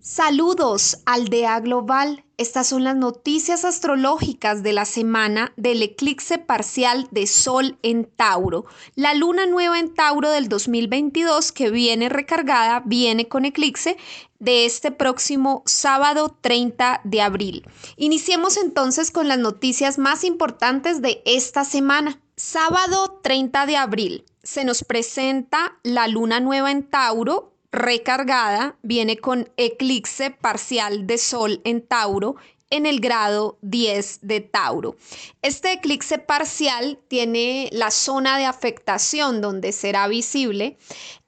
Saludos, 0.00 0.98
Aldea 1.06 1.58
Global. 1.58 2.24
Estas 2.36 2.68
son 2.68 2.84
las 2.84 2.94
noticias 2.94 3.64
astrológicas 3.64 4.62
de 4.62 4.72
la 4.72 4.84
semana 4.84 5.52
del 5.56 5.82
eclipse 5.82 6.38
parcial 6.38 7.08
de 7.10 7.26
Sol 7.26 7.78
en 7.82 8.04
Tauro. 8.04 8.64
La 8.94 9.12
luna 9.14 9.46
nueva 9.46 9.80
en 9.80 9.92
Tauro 9.92 10.30
del 10.30 10.48
2022 10.48 11.50
que 11.50 11.70
viene 11.70 12.08
recargada, 12.08 12.80
viene 12.86 13.26
con 13.26 13.44
eclipse 13.44 13.96
de 14.38 14.66
este 14.66 14.92
próximo 14.92 15.64
sábado 15.66 16.36
30 16.40 17.00
de 17.02 17.20
abril. 17.20 17.66
Iniciemos 17.96 18.56
entonces 18.56 19.10
con 19.10 19.26
las 19.26 19.38
noticias 19.38 19.98
más 19.98 20.22
importantes 20.22 21.02
de 21.02 21.22
esta 21.26 21.64
semana. 21.64 22.20
Sábado 22.36 23.18
30 23.24 23.66
de 23.66 23.76
abril 23.76 24.24
se 24.44 24.64
nos 24.64 24.84
presenta 24.84 25.76
la 25.82 26.06
luna 26.06 26.38
nueva 26.38 26.70
en 26.70 26.84
Tauro 26.84 27.57
recargada, 27.72 28.76
viene 28.82 29.18
con 29.18 29.50
eclipse 29.56 30.30
parcial 30.30 31.06
de 31.06 31.18
Sol 31.18 31.60
en 31.64 31.86
Tauro 31.86 32.36
en 32.70 32.86
el 32.86 33.00
grado 33.00 33.58
10 33.62 34.20
de 34.22 34.40
Tauro. 34.40 34.96
Este 35.42 35.72
eclipse 35.72 36.18
parcial 36.18 36.98
tiene 37.08 37.68
la 37.72 37.90
zona 37.90 38.38
de 38.38 38.44
afectación 38.44 39.40
donde 39.40 39.72
será 39.72 40.06
visible, 40.08 40.76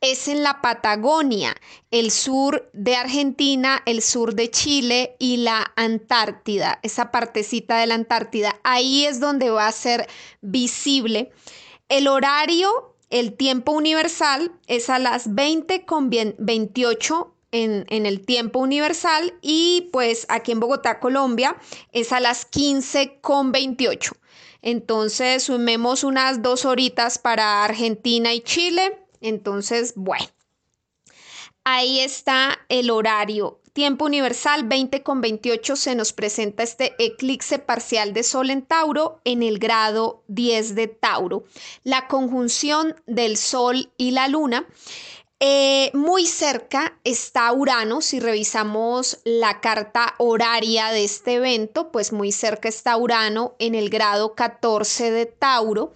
es 0.01 0.29
en 0.29 0.43
la 0.43 0.61
Patagonia, 0.61 1.57
el 1.91 2.11
sur 2.11 2.69
de 2.73 2.97
Argentina, 2.97 3.83
el 3.87 4.03
sur 4.03 4.35
de 4.35 4.51
Chile 4.51 5.17
y 5.19 5.39
la 5.39 5.73
Antártida, 5.77 6.79
esa 6.83 7.11
partecita 7.11 7.79
de 7.79 7.87
la 7.87 7.95
Antártida. 7.95 8.61
Ahí 8.63 9.07
es 9.07 9.21
donde 9.21 9.51
va 9.51 9.67
a 9.67 9.73
ser 9.73 10.09
visible. 10.43 11.31
El 11.89 12.07
horario 12.07 12.90
el 13.11 13.37
tiempo 13.37 13.73
universal 13.73 14.53
es 14.67 14.89
a 14.89 14.99
las 14.99 15.35
20 15.35 15.85
con 15.85 16.11
28 16.11 17.35
en, 17.53 17.85
en, 17.89 18.07
el 18.07 18.25
tiempo 18.25 18.61
universal 18.61 19.35
y 19.43 19.89
pues 19.93 20.27
aquí 20.29 20.53
en 20.53 20.61
Bogotá, 20.61 21.01
Colombia, 21.01 21.57
es 21.93 22.13
a 22.13 22.21
las 22.21 22.45
15 22.47 23.19
con 23.21 23.51
28. 23.51 24.15
Entonces 24.63 25.45
sumemos 25.45 26.05
unas 26.05 26.43
dos 26.43 26.65
horitas 26.65 27.19
para 27.19 27.65
Argentina 27.65 28.33
y 28.33 28.41
Chile. 28.41 28.99
Entonces, 29.21 29.95
bueno, 29.97 30.27
ahí 31.65 32.01
está 32.01 32.59
el 32.69 32.91
horario 32.91 33.60
Tiempo 33.73 34.05
universal 34.05 34.65
20 34.65 35.05
con 35.05 35.21
28 35.21 35.77
se 35.77 35.95
nos 35.95 36.13
presenta 36.13 36.65
este 36.65 36.93
eclipse 36.99 37.61
parcial 37.61 38.13
de 38.13 38.25
Sol 38.25 38.51
en 38.51 38.63
Tauro 38.63 39.21
en 39.25 39.45
el 39.45 39.61
grado 39.61 40.25
10 40.27 40.75
de 40.75 40.89
Tauro. 40.89 41.45
La 41.85 42.09
conjunción 42.09 42.97
del 43.07 43.37
Sol 43.37 43.93
y 43.97 44.11
la 44.11 44.27
Luna 44.27 44.67
eh, 45.43 45.91
muy 45.95 46.27
cerca 46.27 46.99
está 47.03 47.51
Urano, 47.51 48.03
si 48.03 48.21
revisamos 48.21 49.21
la 49.25 49.61
carta 49.61 50.15
horaria 50.19 50.89
de 50.89 51.03
este 51.05 51.37
evento, 51.37 51.91
pues 51.91 52.13
muy 52.13 52.31
cerca 52.31 52.69
está 52.69 52.95
Urano 52.99 53.55
en 53.59 53.75
el 53.75 53.89
grado 53.89 54.35
14 54.35 55.11
de 55.11 55.25
Tauro. 55.25 55.95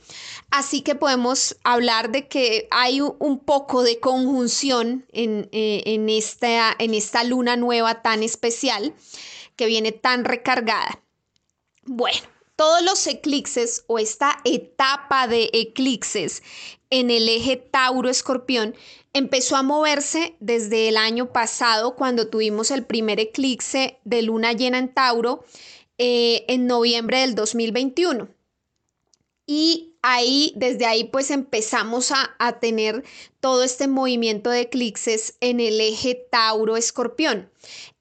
Así 0.51 0.81
que 0.81 0.95
podemos 0.95 1.59
hablar 1.62 2.11
de 2.11 2.27
que 2.27 2.69
hay 2.70 3.03
un 3.03 3.39
poco 3.39 3.83
de 3.83 4.01
conjunción 4.01 5.05
en, 5.12 5.51
eh, 5.53 5.83
en, 5.84 6.08
esta, 6.08 6.75
en 6.79 6.95
esta 6.95 7.23
luna 7.23 7.56
nueva 7.56 8.01
tan 8.01 8.23
especial 8.23 8.95
que 9.56 9.67
viene 9.67 9.92
tan 9.92 10.25
recargada. 10.25 11.03
Bueno, 11.83 12.27
todos 12.56 12.83
los 12.83 13.06
eclipses 13.06 13.84
o 13.89 13.98
esta 13.98 14.39
etapa 14.45 15.27
de 15.27 15.51
eclipses 15.53 16.42
en 16.89 17.11
el 17.11 17.29
eje 17.29 17.56
Tauro-Escorpión 17.56 18.75
empezó 19.15 19.57
a 19.57 19.62
moverse 19.62 20.37
desde 20.41 20.89
el 20.89 20.98
año 20.98 21.33
pasado 21.33 21.95
cuando 21.95 22.29
tuvimos 22.29 22.70
el 22.70 22.84
primer 22.84 23.20
eclipse 23.20 23.98
de 24.05 24.23
luna 24.23 24.53
llena 24.53 24.79
en 24.79 24.93
Tauro 24.93 25.45
eh, 25.97 26.45
en 26.48 26.67
noviembre 26.67 27.20
del 27.20 27.35
2021. 27.35 28.29
Y 29.47 29.95
ahí, 30.03 30.53
desde 30.57 30.86
ahí, 30.86 31.05
pues 31.05 31.30
empezamos 31.30 32.11
a, 32.11 32.35
a 32.39 32.58
tener 32.58 33.05
todo 33.41 33.63
este 33.63 33.89
movimiento 33.89 34.51
de 34.51 34.63
eclipses 34.63 35.36
en 35.41 35.61
el 35.61 35.81
eje 35.81 36.27
Tauro-Escorpión. 36.31 37.51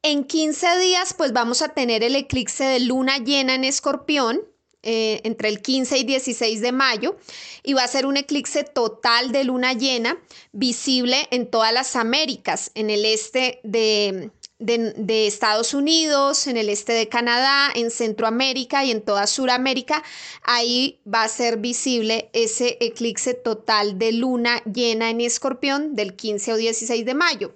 En 0.02 0.24
15 0.24 0.80
días, 0.80 1.14
pues 1.14 1.32
vamos 1.32 1.62
a 1.62 1.70
tener 1.70 2.04
el 2.04 2.16
eclipse 2.16 2.64
de 2.64 2.80
luna 2.80 3.20
llena 3.20 3.56
en 3.56 3.66
Escorpión, 3.66 4.42
eh, 4.84 5.22
entre 5.24 5.50
el 5.50 5.62
15 5.62 5.98
y 5.98 6.04
16 6.04 6.60
de 6.60 6.72
mayo 6.74 7.16
y 7.64 7.74
va 7.74 7.84
a 7.84 7.88
ser 7.88 8.06
un 8.06 8.18
eclipse 8.18 8.66
total 8.66 9.32
de 9.32 9.46
luna 9.46 9.72
llena 9.72 10.18
visible 10.52 11.28
en 11.32 11.48
todas 11.48 11.74
las 11.74 11.96
Américas, 11.96 12.72
en 12.76 12.90
el 12.90 13.06
este 13.06 13.62
de, 13.64 14.30
de, 14.60 15.28
Estados 15.28 15.74
Unidos, 15.74 16.48
en 16.48 16.58
el 16.58 16.68
este 16.68 16.92
de 16.94 17.08
Canadá, 17.08 17.70
en 17.74 17.92
Centroamérica 17.92 18.84
y 18.84 18.92
en 18.92 19.02
toda 19.02 19.26
Suramérica. 19.26 20.04
Ahí 20.44 21.00
va 21.08 21.24
a 21.24 21.30
ser 21.30 21.58
visible 21.58 22.30
ese 22.34 22.78
eclipse 22.82 23.34
total 23.34 23.98
de 23.98 24.12
luna 24.12 24.62
llena 24.66 25.10
en 25.10 25.22
escorpión 25.22 25.96
del 25.96 26.16
15 26.16 26.54
o 26.54 26.58
16 26.58 27.06
de 27.06 27.14
mayo. 27.14 27.56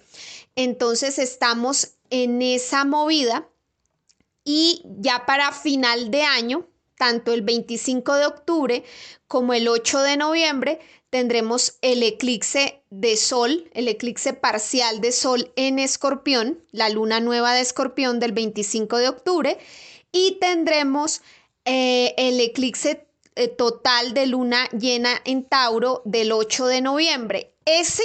Entonces 0.56 1.20
estamos 1.20 1.96
en 2.10 2.42
esa 2.42 2.86
movida 2.86 3.50
y 4.44 4.82
ya 5.00 5.26
para 5.26 5.52
final 5.52 6.10
de 6.10 6.24
año 6.24 6.68
tanto 6.98 7.34
el 7.34 7.42
25 7.42 8.16
de 8.16 8.26
octubre 8.26 8.84
como 9.28 9.54
el 9.54 9.68
8 9.68 10.02
de 10.02 10.18
noviembre 10.18 10.80
tendremos 11.10 11.78
el 11.82 12.04
eclipse 12.04 12.82
de 12.90 13.16
sol, 13.16 13.70
el 13.74 13.88
eclipse 13.88 14.34
parcial 14.34 15.00
de 15.00 15.12
sol 15.12 15.52
en 15.56 15.80
escorpión, 15.80 16.64
la 16.72 16.90
luna 16.90 17.20
nueva 17.20 17.54
de 17.54 17.62
escorpión 17.62 18.20
del 18.20 18.34
25 18.34 18.98
de 18.98 19.10
octubre 19.10 19.58
y 20.12 20.38
tendremos 20.40 21.22
eh, 21.66 22.14
el 22.18 22.40
eclipse 22.40 23.08
eh, 23.36 23.48
total 23.48 24.14
de 24.14 24.26
luna 24.26 24.68
llena 24.70 25.22
en 25.26 25.44
Tauro 25.44 26.02
del 26.06 26.32
8 26.32 26.68
de 26.68 26.82
noviembre. 26.82 27.54
Ese, 27.66 28.04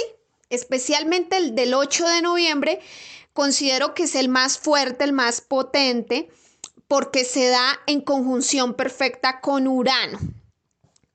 especialmente 0.49 1.37
el 1.37 1.55
del 1.55 1.73
8 1.73 2.07
de 2.07 2.21
noviembre, 2.21 2.79
considero 3.33 3.93
que 3.93 4.03
es 4.03 4.15
el 4.15 4.29
más 4.29 4.57
fuerte, 4.59 5.03
el 5.03 5.13
más 5.13 5.41
potente 5.41 6.29
porque 6.93 7.25
se 7.25 7.47
da 7.47 7.79
en 7.87 8.01
conjunción 8.01 8.75
perfecta 8.75 9.41
con 9.41 9.67
Urano. 9.67 10.19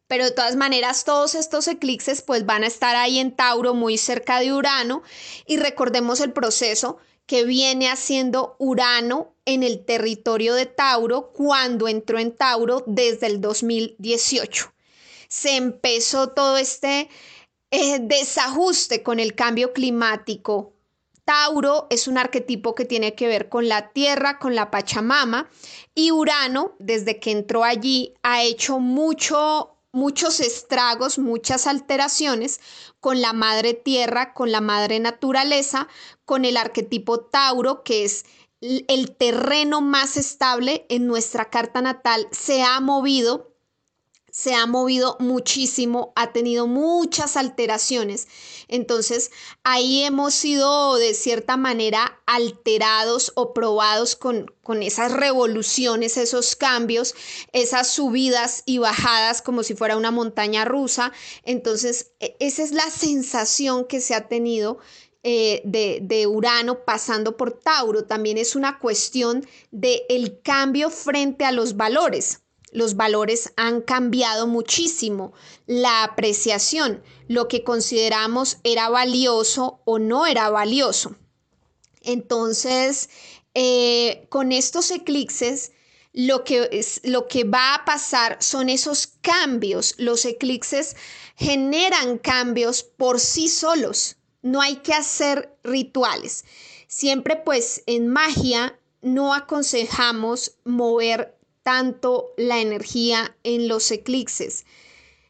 Pero 0.08 0.24
de 0.24 0.32
todas 0.32 0.56
maneras, 0.56 1.04
todos 1.04 1.36
estos 1.36 1.68
eclipses 1.68 2.20
pues 2.20 2.44
van 2.44 2.64
a 2.64 2.66
estar 2.66 2.96
ahí 2.96 3.20
en 3.20 3.30
Tauro, 3.30 3.74
muy 3.74 3.96
cerca 3.96 4.40
de 4.40 4.52
Urano. 4.52 5.04
Y 5.46 5.56
recordemos 5.56 6.18
el 6.18 6.32
proceso 6.32 6.98
que 7.26 7.44
viene 7.44 7.88
haciendo 7.88 8.56
Urano 8.58 9.36
en 9.44 9.62
el 9.62 9.84
territorio 9.84 10.54
de 10.54 10.66
Tauro 10.66 11.30
cuando 11.32 11.86
entró 11.86 12.18
en 12.18 12.32
Tauro 12.32 12.82
desde 12.88 13.28
el 13.28 13.40
2018. 13.40 14.72
Se 15.28 15.54
empezó 15.54 16.30
todo 16.30 16.56
este 16.56 17.08
eh, 17.70 18.00
desajuste 18.00 19.04
con 19.04 19.20
el 19.20 19.36
cambio 19.36 19.72
climático, 19.72 20.72
Tauro 21.28 21.88
es 21.90 22.08
un 22.08 22.16
arquetipo 22.16 22.74
que 22.74 22.86
tiene 22.86 23.14
que 23.14 23.26
ver 23.26 23.50
con 23.50 23.68
la 23.68 23.90
tierra, 23.90 24.38
con 24.38 24.54
la 24.54 24.70
Pachamama, 24.70 25.50
y 25.94 26.10
Urano, 26.10 26.72
desde 26.78 27.20
que 27.20 27.32
entró 27.32 27.64
allí, 27.64 28.14
ha 28.22 28.42
hecho 28.42 28.78
mucho, 28.78 29.76
muchos 29.92 30.40
estragos, 30.40 31.18
muchas 31.18 31.66
alteraciones 31.66 32.60
con 32.98 33.20
la 33.20 33.34
madre 33.34 33.74
tierra, 33.74 34.32
con 34.32 34.50
la 34.52 34.62
madre 34.62 35.00
naturaleza, 35.00 35.86
con 36.24 36.46
el 36.46 36.56
arquetipo 36.56 37.20
Tauro, 37.20 37.82
que 37.82 38.04
es 38.04 38.24
el 38.62 39.14
terreno 39.14 39.82
más 39.82 40.16
estable 40.16 40.86
en 40.88 41.06
nuestra 41.06 41.50
carta 41.50 41.82
natal, 41.82 42.26
se 42.30 42.62
ha 42.62 42.80
movido 42.80 43.48
se 44.30 44.54
ha 44.54 44.66
movido 44.66 45.16
muchísimo, 45.18 46.12
ha 46.14 46.32
tenido 46.32 46.68
muchas 46.68 47.36
alteraciones. 47.36 48.28
Entonces, 48.68 49.30
ahí 49.64 50.04
hemos 50.04 50.34
sido 50.34 50.96
de 50.96 51.14
cierta 51.14 51.56
manera 51.56 52.20
alterados 52.26 53.32
o 53.34 53.54
probados 53.54 54.14
con, 54.14 54.52
con 54.62 54.82
esas 54.82 55.12
revoluciones, 55.12 56.16
esos 56.16 56.54
cambios, 56.54 57.14
esas 57.52 57.88
subidas 57.88 58.62
y 58.66 58.78
bajadas 58.78 59.40
como 59.42 59.62
si 59.62 59.74
fuera 59.74 59.96
una 59.96 60.10
montaña 60.10 60.64
rusa. 60.64 61.12
Entonces, 61.44 62.12
e, 62.20 62.36
esa 62.38 62.62
es 62.62 62.72
la 62.72 62.90
sensación 62.90 63.86
que 63.86 64.00
se 64.00 64.14
ha 64.14 64.28
tenido 64.28 64.78
eh, 65.22 65.62
de, 65.64 65.98
de, 66.02 66.26
Urano 66.26 66.84
pasando 66.84 67.36
por 67.36 67.52
Tauro. 67.52 68.04
También 68.04 68.38
es 68.38 68.54
una 68.54 68.78
cuestión 68.78 69.46
del 69.70 70.02
el 70.08 70.40
cambio 70.42 70.90
frente 70.90 71.44
a 71.44 71.52
los 71.52 71.76
valores 71.76 72.42
los 72.72 72.96
valores 72.96 73.52
han 73.56 73.80
cambiado 73.80 74.46
muchísimo. 74.46 75.32
La 75.66 76.04
apreciación, 76.04 77.02
lo 77.28 77.48
que 77.48 77.64
consideramos 77.64 78.58
era 78.64 78.88
valioso 78.88 79.80
o 79.84 79.98
no 79.98 80.26
era 80.26 80.50
valioso. 80.50 81.16
Entonces, 82.02 83.10
eh, 83.54 84.26
con 84.28 84.52
estos 84.52 84.90
eclipses, 84.90 85.72
lo 86.12 86.42
que, 86.44 86.68
es, 86.72 87.00
lo 87.04 87.28
que 87.28 87.44
va 87.44 87.74
a 87.74 87.84
pasar 87.84 88.38
son 88.40 88.68
esos 88.68 89.06
cambios. 89.20 89.94
Los 89.98 90.24
eclipses 90.24 90.96
generan 91.36 92.18
cambios 92.18 92.82
por 92.82 93.20
sí 93.20 93.48
solos. 93.48 94.16
No 94.42 94.60
hay 94.60 94.76
que 94.76 94.94
hacer 94.94 95.56
rituales. 95.62 96.44
Siempre 96.88 97.36
pues 97.36 97.82
en 97.86 98.08
magia 98.08 98.78
no 99.02 99.34
aconsejamos 99.34 100.56
mover 100.64 101.37
tanto 101.68 102.32
la 102.38 102.60
energía 102.60 103.36
en 103.44 103.68
los 103.68 103.90
eclipses. 103.90 104.64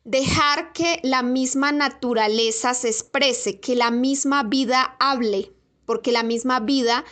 Dejar 0.05 0.73
que 0.73 1.01
la 1.03 1.25
misma 1.25 1.73
naturaleza 1.73 2.75
se 2.75 2.91
exprese, 2.91 3.59
que 3.59 3.75
la 3.75 3.91
misma 3.91 4.45
vida 4.45 4.95
hable, 5.01 5.51
porque 5.85 6.13
la 6.13 6.23
misma 6.23 6.61
vida 6.61 7.05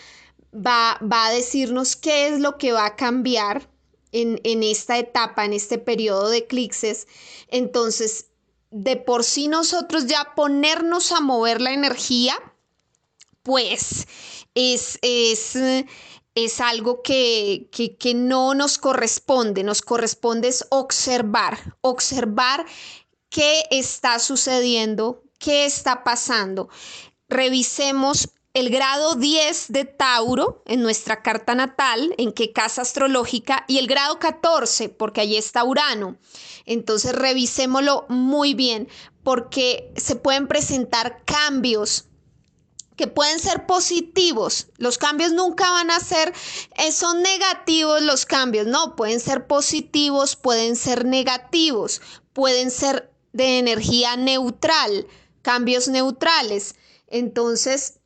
va, 0.55 1.01
va 1.03 1.27
a 1.27 1.33
decirnos 1.33 1.97
qué 1.97 2.29
es 2.29 2.39
lo 2.39 2.57
que 2.57 2.71
va 2.71 2.87
a 2.87 2.95
cambiar 2.95 3.69
en, 4.13 4.41
en 4.45 4.63
esta 4.63 4.97
etapa, 4.97 5.45
en 5.45 5.55
este 5.55 5.79
periodo 5.79 6.29
de 6.29 6.39
eclipses. 6.39 7.09
Entonces, 7.49 8.27
de 8.71 8.95
por 8.95 9.25
sí 9.25 9.49
nosotros 9.49 10.07
ya 10.07 10.35
ponernos 10.37 11.11
a 11.11 11.19
mover 11.19 11.61
la 11.61 11.73
energía, 11.73 12.37
pues 13.43 14.07
es, 14.55 15.01
es, 15.03 15.59
es 16.37 16.61
algo 16.61 17.03
que, 17.03 17.69
que, 17.73 17.97
que, 17.97 18.15
no 18.15 18.55
nos 18.55 18.77
corresponde, 18.77 19.65
nos 19.65 19.81
corresponde 19.81 20.49
es 20.49 20.67
observar, 20.69 21.75
observar 21.81 22.67
qué 23.31 23.65
está 23.71 24.19
sucediendo, 24.19 25.25
qué 25.39 25.65
está 25.65 26.05
pasando. 26.05 26.69
Revisemos 27.31 28.29
el 28.53 28.69
grado 28.69 29.15
10 29.15 29.73
de 29.73 29.87
Tauro 29.87 30.63
en 30.67 30.83
nuestra 30.83 31.23
carta 31.23 31.55
natal, 31.55 32.15
en 32.19 32.33
qué 32.33 32.53
casa 32.53 32.83
astrológica, 32.83 33.65
y 33.67 33.79
el 33.79 33.87
grado 33.87 34.19
14, 34.19 34.91
porque 34.91 35.23
allí 35.23 35.37
está 35.37 35.65
Urano. 35.65 36.19
Entonces 36.67 37.15
revisémoslo 37.15 38.05
muy 38.11 38.53
bien, 38.53 38.89
porque 39.23 39.91
se 39.97 40.17
pueden 40.17 40.49
presentar 40.49 41.23
cambios 41.25 42.09
que 42.97 43.07
pueden 43.07 43.39
ser 43.39 43.67
positivos. 43.67 44.69
Los 44.79 44.99
cambios 44.99 45.33
nunca 45.33 45.71
van 45.71 45.91
a 45.91 46.01
ser, 46.01 46.33
eh, 46.77 46.93
son 46.93 47.23
negativos 47.23 48.03
los 48.03 48.25
cambios, 48.25 48.67
no, 48.67 48.97
pueden 48.97 49.21
ser 49.21 49.47
positivos, 49.47 50.35
pueden 50.35 50.77
ser 50.77 51.05
negativos, 51.05 52.01
pueden 52.33 52.71
ser 52.71 53.13
de 53.33 53.59
energía 53.59 54.17
neutral, 54.17 55.07
cambios 55.43 55.89
neutrales. 55.89 56.75
Entonces, 57.07 58.01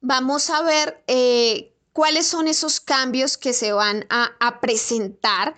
vamos 0.00 0.50
a 0.50 0.62
ver 0.62 1.02
eh, 1.06 1.74
cuáles 1.92 2.26
son 2.26 2.48
esos 2.48 2.80
cambios 2.80 3.36
que 3.36 3.52
se 3.52 3.72
van 3.72 4.06
a, 4.08 4.60
presentar. 4.60 5.56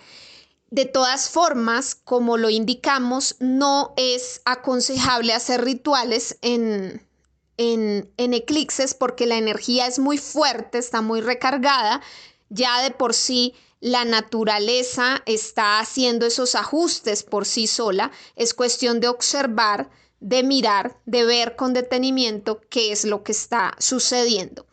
De 0.71 0.87
todas 0.87 1.29
formas, 1.29 1.95
como 1.95 2.39
lo 2.39 2.49
indicamos, 2.49 3.37
no 3.41 3.93
es 3.99 4.41
aconsejable 4.47 5.35
hacer 5.35 5.63
rituales 5.63 6.39
en, 6.41 7.07
en, 7.63 8.11
eclipses 8.17 8.95
porque 8.95 9.27
la 9.27 9.37
energía 9.37 9.87
es 9.87 9.99
muy 9.99 10.19
fuerte, 10.19 10.79
está 10.79 11.01
muy 11.01 11.21
recargada. 11.21 12.01
Ya 12.49 12.83
de 12.83 12.91
por 12.91 13.15
sí 13.15 13.55
la 13.81 14.05
naturaleza 14.05 15.23
está 15.27 15.81
haciendo 15.81 16.27
esos 16.27 16.55
ajustes 16.55 17.23
por 17.23 17.47
sí 17.47 17.67
sola. 17.67 18.11
Es 18.37 18.55
cuestión 18.55 19.01
de 19.01 19.09
observar 19.09 19.91
de 20.21 20.45
mirar, 20.45 21.01
de 21.05 21.25
ver 21.25 21.57
con 21.57 21.75
detenimiento 21.75 22.61
qué 22.71 22.93
es 22.93 23.05
lo 23.05 23.25
que 23.25 23.33
está 23.33 23.75
sucediendo. 23.79 24.67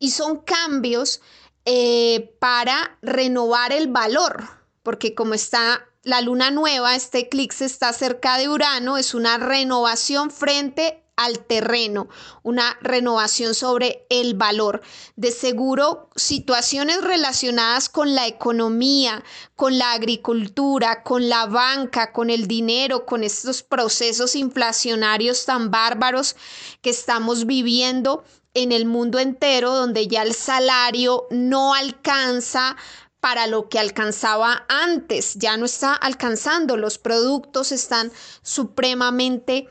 Y 0.00 0.10
son 0.10 0.40
cambios 0.40 1.20
eh, 1.64 2.34
para 2.40 2.98
renovar 3.02 3.72
el 3.72 3.88
valor, 3.88 4.48
porque 4.82 5.14
como 5.14 5.34
está 5.34 5.88
la 6.02 6.20
luna 6.20 6.50
nueva, 6.50 6.94
este 6.94 7.20
eclipse 7.20 7.64
está 7.64 7.92
cerca 7.92 8.38
de 8.38 8.48
Urano, 8.48 8.96
es 8.96 9.14
una 9.14 9.38
renovación 9.38 10.30
frente 10.30 11.05
al 11.16 11.40
terreno, 11.40 12.08
una 12.42 12.76
renovación 12.82 13.54
sobre 13.54 14.06
el 14.10 14.34
valor. 14.34 14.82
De 15.16 15.32
seguro, 15.32 16.10
situaciones 16.14 17.02
relacionadas 17.02 17.88
con 17.88 18.14
la 18.14 18.26
economía, 18.26 19.24
con 19.56 19.78
la 19.78 19.92
agricultura, 19.92 21.02
con 21.02 21.28
la 21.28 21.46
banca, 21.46 22.12
con 22.12 22.28
el 22.28 22.46
dinero, 22.46 23.06
con 23.06 23.24
estos 23.24 23.62
procesos 23.62 24.36
inflacionarios 24.36 25.46
tan 25.46 25.70
bárbaros 25.70 26.36
que 26.82 26.90
estamos 26.90 27.46
viviendo 27.46 28.22
en 28.52 28.72
el 28.72 28.86
mundo 28.86 29.18
entero, 29.18 29.74
donde 29.74 30.08
ya 30.08 30.22
el 30.22 30.34
salario 30.34 31.26
no 31.30 31.74
alcanza 31.74 32.76
para 33.20 33.46
lo 33.46 33.68
que 33.68 33.78
alcanzaba 33.78 34.66
antes, 34.68 35.34
ya 35.34 35.56
no 35.56 35.64
está 35.64 35.94
alcanzando, 35.94 36.76
los 36.76 36.98
productos 36.98 37.72
están 37.72 38.12
supremamente 38.42 39.68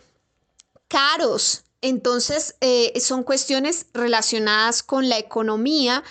caros. 0.96 1.66
Entonces, 1.82 2.56
eh, 2.62 2.98
son 3.02 3.24
cuestiones 3.24 3.88
relacionadas 3.94 4.82
con 4.82 5.10
la 5.10 5.18
economía, 5.18 6.06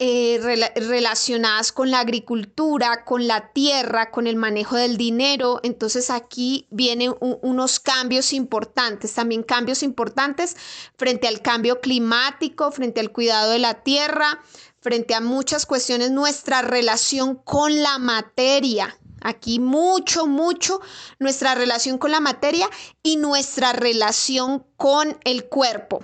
eh, 0.00 0.40
relacionadas 0.74 1.70
con 1.70 1.92
la 1.92 2.00
agricultura, 2.00 3.04
con 3.04 3.28
la 3.28 3.52
tierra, 3.52 4.10
con 4.10 4.26
el 4.26 4.34
manejo 4.34 4.74
del 4.74 4.96
dinero. 4.96 5.60
Entonces 5.62 6.10
aquí 6.10 6.66
vienen 6.70 7.14
unos 7.20 7.78
cambios 7.78 8.32
importantes, 8.32 9.14
también 9.14 9.44
cambios 9.44 9.84
importantes 9.84 10.56
frente 10.96 11.28
al 11.28 11.40
cambio 11.40 11.80
climático, 11.80 12.72
frente 12.72 12.98
al 12.98 13.12
cuidado 13.12 13.52
de 13.52 13.60
la 13.60 13.84
tierra, 13.84 14.40
frente 14.80 15.14
a 15.14 15.20
muchas 15.20 15.66
cuestiones, 15.66 16.10
nuestra 16.10 16.62
relación 16.62 17.36
con 17.36 17.80
la 17.80 17.98
materia. 17.98 18.98
Aquí 19.26 19.58
mucho, 19.58 20.28
mucho 20.28 20.80
nuestra 21.18 21.56
relación 21.56 21.98
con 21.98 22.12
la 22.12 22.20
materia 22.20 22.70
y 23.02 23.16
nuestra 23.16 23.72
relación 23.72 24.64
con 24.76 25.18
el 25.24 25.46
cuerpo. 25.46 26.00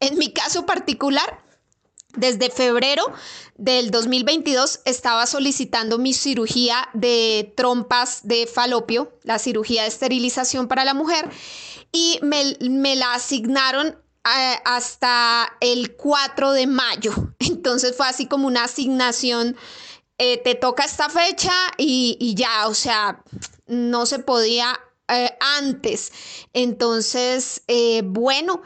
En 0.00 0.18
mi 0.18 0.34
caso 0.34 0.66
particular, 0.66 1.42
desde 2.14 2.50
febrero 2.50 3.04
del 3.56 3.90
2022 3.90 4.80
estaba 4.84 5.26
solicitando 5.26 5.96
mi 5.96 6.12
cirugía 6.12 6.90
de 6.92 7.54
trompas 7.56 8.20
de 8.28 8.46
falopio, 8.46 9.18
la 9.22 9.38
cirugía 9.38 9.82
de 9.82 9.88
esterilización 9.88 10.68
para 10.68 10.84
la 10.84 10.92
mujer, 10.92 11.30
y 11.90 12.20
me, 12.22 12.96
la 12.96 13.14
asignaron 13.14 13.96
eh, 14.26 14.56
hasta 14.66 15.56
el 15.60 15.96
4 15.96 16.52
de 16.52 16.66
mayo. 16.66 17.14
Entonces 17.38 17.96
fue 17.96 18.06
así 18.06 18.26
como 18.26 18.46
una 18.46 18.64
asignación 18.64 19.56
eh, 20.20 20.38
te 20.38 20.56
toca 20.56 20.84
esta 20.84 21.08
fecha 21.08 21.52
y, 21.76 22.34
ya, 22.34 22.66
o 22.66 22.74
sea, 22.74 23.22
no 23.68 24.04
se 24.04 24.18
podía 24.18 24.78
eh, 25.06 25.30
antes. 25.40 26.12
Entonces, 26.52 27.62
eh, 27.68 28.02
bueno, 28.04 28.62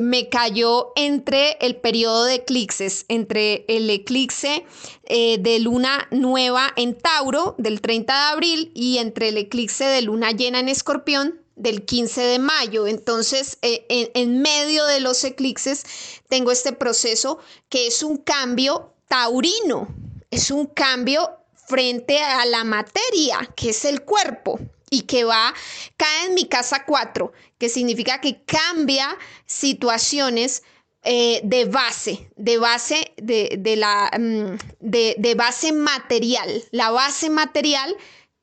me 0.00 0.28
cayó 0.28 0.92
entre 0.94 1.56
el 1.60 1.74
periodo 1.74 2.22
de 2.26 2.34
eclipses, 2.34 3.04
entre 3.08 3.64
el 3.66 3.90
eclipse 3.90 4.64
de 5.08 5.58
luna 5.58 6.06
nueva 6.12 6.72
en 6.76 6.96
Tauro 6.96 7.56
del 7.58 7.80
30 7.80 8.12
de 8.12 8.32
abril 8.32 8.72
y 8.76 8.98
entre 8.98 9.30
el 9.30 9.38
eclipse 9.38 9.84
de 9.84 10.02
luna 10.02 10.30
llena 10.30 10.60
en 10.60 10.68
Escorpión 10.68 11.40
del 11.56 11.84
15 11.84 12.20
de 12.20 12.38
mayo. 12.38 12.86
Entonces, 12.86 13.58
en, 13.62 14.08
en 14.14 14.40
medio 14.40 14.86
de 14.86 15.00
los 15.00 15.24
eclipses 15.24 15.84
tengo 16.28 16.52
este 16.52 16.72
proceso 16.72 17.40
que 17.68 17.88
es 17.88 18.04
un 18.04 18.18
cambio 18.18 18.92
taurino, 19.08 19.88
es 20.32 20.50
un 20.50 20.66
cambio 20.66 21.30
frente 21.54 22.18
a 22.20 22.44
la 22.46 22.64
materia, 22.64 23.38
que 23.54 23.70
es 23.70 23.84
el 23.84 24.02
cuerpo, 24.02 24.58
y 24.90 25.02
que 25.02 25.24
va, 25.24 25.54
cae 25.96 26.26
en 26.26 26.34
mi 26.34 26.46
casa 26.46 26.84
4, 26.84 27.32
que 27.58 27.68
significa 27.68 28.20
que 28.20 28.42
cambia 28.42 29.16
situaciones 29.46 30.62
eh, 31.04 31.40
de 31.44 31.66
base, 31.66 32.30
de 32.36 32.58
base 32.58 33.12
de, 33.16 33.74
la, 33.76 34.10
mm, 34.18 34.56
de, 34.80 35.34
base 35.36 35.72
material. 35.72 36.64
La 36.70 36.90
base 36.90 37.28
material 37.28 37.94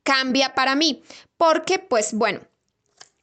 cambia 0.03 0.53
para 0.53 0.75
mí, 0.75 1.01
porque 1.37 1.79
pues 1.79 2.13
bueno, 2.13 2.41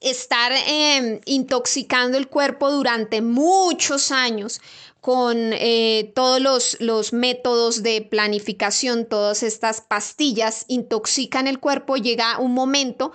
estar 0.00 0.52
em, 0.66 1.20
intoxicando 1.24 2.18
el 2.18 2.28
cuerpo 2.28 2.70
durante 2.70 3.22
muchos 3.22 4.10
años 4.10 4.60
con 5.00 5.52
eh, 5.52 6.10
todos 6.16 6.40
los, 6.40 6.76
los, 6.80 7.12
métodos 7.12 7.82
de 7.84 8.02
planificación, 8.02 9.06
todas 9.06 9.44
estas 9.44 9.80
pastillas 9.80 10.64
intoxican 10.66 11.46
el 11.46 11.60
cuerpo, 11.60 11.96
llega 11.96 12.38
un 12.40 12.52
momento 12.52 13.12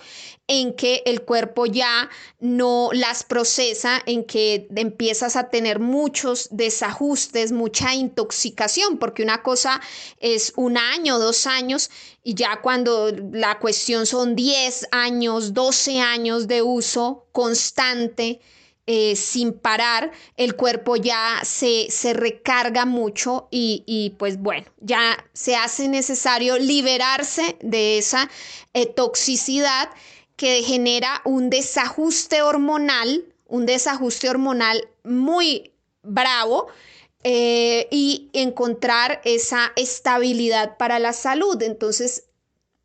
en 0.48 0.74
que 0.74 1.02
el 1.06 1.22
cuerpo 1.22 1.66
ya 1.66 2.10
no 2.40 2.90
las 2.94 3.24
procesa, 3.24 4.02
en 4.06 4.24
que 4.24 4.68
empiezas 4.76 5.36
a 5.36 5.50
tener 5.50 5.80
muchos 5.80 6.50
desajustes, 6.52 7.52
mucha 7.52 7.94
intoxicación, 7.94 8.98
porque 8.98 9.24
una 9.24 9.44
cosa 9.44 9.82
es 10.20 10.54
un 10.56 10.78
año, 10.78 11.20
dos 11.20 11.48
años, 11.48 11.90
y 12.24 12.36
ya 12.36 12.62
cuando 12.62 13.12
la 13.32 13.60
cuestión 13.60 14.06
son 14.06 14.36
10 14.36 14.90
años, 14.92 15.54
12 15.54 16.00
años 16.00 16.48
de 16.48 16.62
uso 16.62 17.28
constante, 17.32 18.42
eh, 18.94 19.16
sin 19.16 19.54
parar, 19.54 20.12
el 20.36 20.58
cuerpo 20.58 20.98
ya 20.98 21.40
se, 21.44 21.90
se 21.90 22.12
recarga 22.12 22.84
mucho 22.86 23.48
y, 23.50 24.14
pues 24.20 24.38
bueno, 24.38 24.66
ya 24.82 25.26
se 25.32 25.56
hace 25.56 25.88
necesario 25.88 26.58
liberarse 26.58 27.56
de 27.62 27.98
esa 27.98 28.30
eh, 28.74 28.88
toxicidad 28.88 29.92
que 30.36 30.62
genera 30.64 31.22
un 31.24 31.50
desajuste 31.50 32.42
hormonal, 32.42 33.34
un 33.48 33.66
desajuste 33.66 34.30
hormonal 34.30 34.90
muy 35.06 35.72
bravo 36.04 36.68
eh, 37.24 37.88
y 37.92 38.30
encontrar 38.34 39.22
esa 39.24 39.72
estabilidad 39.78 40.76
para 40.76 41.00
la 41.00 41.14
salud. 41.14 41.62
Entonces, 41.62 42.26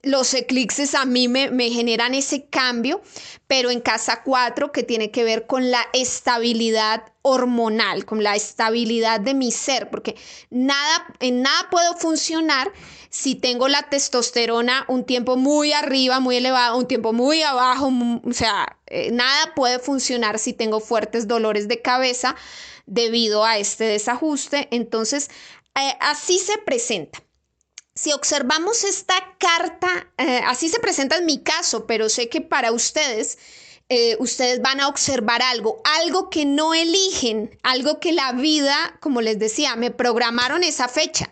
los 0.06 0.32
eclipses 0.34 0.94
a 0.94 1.04
mí 1.04 1.26
me, 1.26 1.48
generan 1.70 2.14
ese 2.14 2.46
cambio, 2.46 3.02
pero 3.48 3.70
en 3.70 3.80
casa 3.80 4.22
4 4.22 4.70
que 4.70 4.84
tiene 4.84 5.10
que 5.10 5.25
ver 5.25 5.46
con 5.46 5.70
la 5.72 5.84
estabilidad 5.92 7.02
hormonal, 7.22 8.04
con 8.04 8.22
la 8.22 8.36
estabilidad 8.36 9.18
de 9.20 9.34
mi 9.34 9.50
ser, 9.50 9.90
porque 9.90 10.14
nada, 10.48 11.06
en 11.18 11.42
nada 11.42 11.68
puedo 11.70 11.96
funcionar 11.96 12.72
si 13.10 13.34
tengo 13.34 13.66
la 13.66 13.82
testosterona 13.88 14.84
un 14.86 15.04
tiempo 15.04 15.36
muy 15.36 15.72
arriba, 15.72 16.20
muy 16.20 16.36
elevado, 16.36 16.78
un 16.78 16.86
tiempo 16.86 17.12
muy 17.12 17.42
abajo, 17.42 17.90
o 18.25 18.32
sea, 18.32 18.78
eh, 18.86 19.10
nada 19.10 19.54
puede 19.56 19.80
funcionar 19.80 20.38
si 20.38 20.52
tengo 20.52 20.78
fuertes 20.78 21.26
dolores 21.26 21.66
de 21.66 21.82
cabeza 21.82 22.36
debido 22.86 23.44
a 23.44 23.58
este 23.58 23.84
desajuste. 23.84 24.68
Entonces, 24.70 25.30
eh, 25.75 25.96
así 26.00 26.38
se 26.38 26.58
presenta 26.58 27.25
si 27.97 28.12
observamos 28.12 28.85
esta 28.85 29.15
carta, 29.38 30.12
eh, 30.19 30.43
así 30.47 30.69
se 30.69 30.81
presenta 30.81 31.17
en 31.17 31.25
mi 31.25 31.38
caso, 31.38 31.87
pero 31.87 32.11
sé 32.11 32.29
que 32.29 32.43
para 32.43 32.71
ustedes, 32.71 33.38
eh, 33.88 34.17
ustedes 34.21 34.61
van 34.61 34.81
a 34.81 34.88
observar 34.88 35.41
algo, 35.41 35.81
algo 36.03 36.29
que 36.29 36.45
no 36.45 36.75
eligen, 36.75 37.59
algo 37.62 37.99
que 37.99 38.12
la 38.12 38.33
vida, 38.33 38.99
como 39.00 39.23
les 39.23 39.38
decía, 39.38 39.76
me 39.76 39.91
programaron 39.91 40.62
esa 40.62 40.88
fecha. 40.88 41.31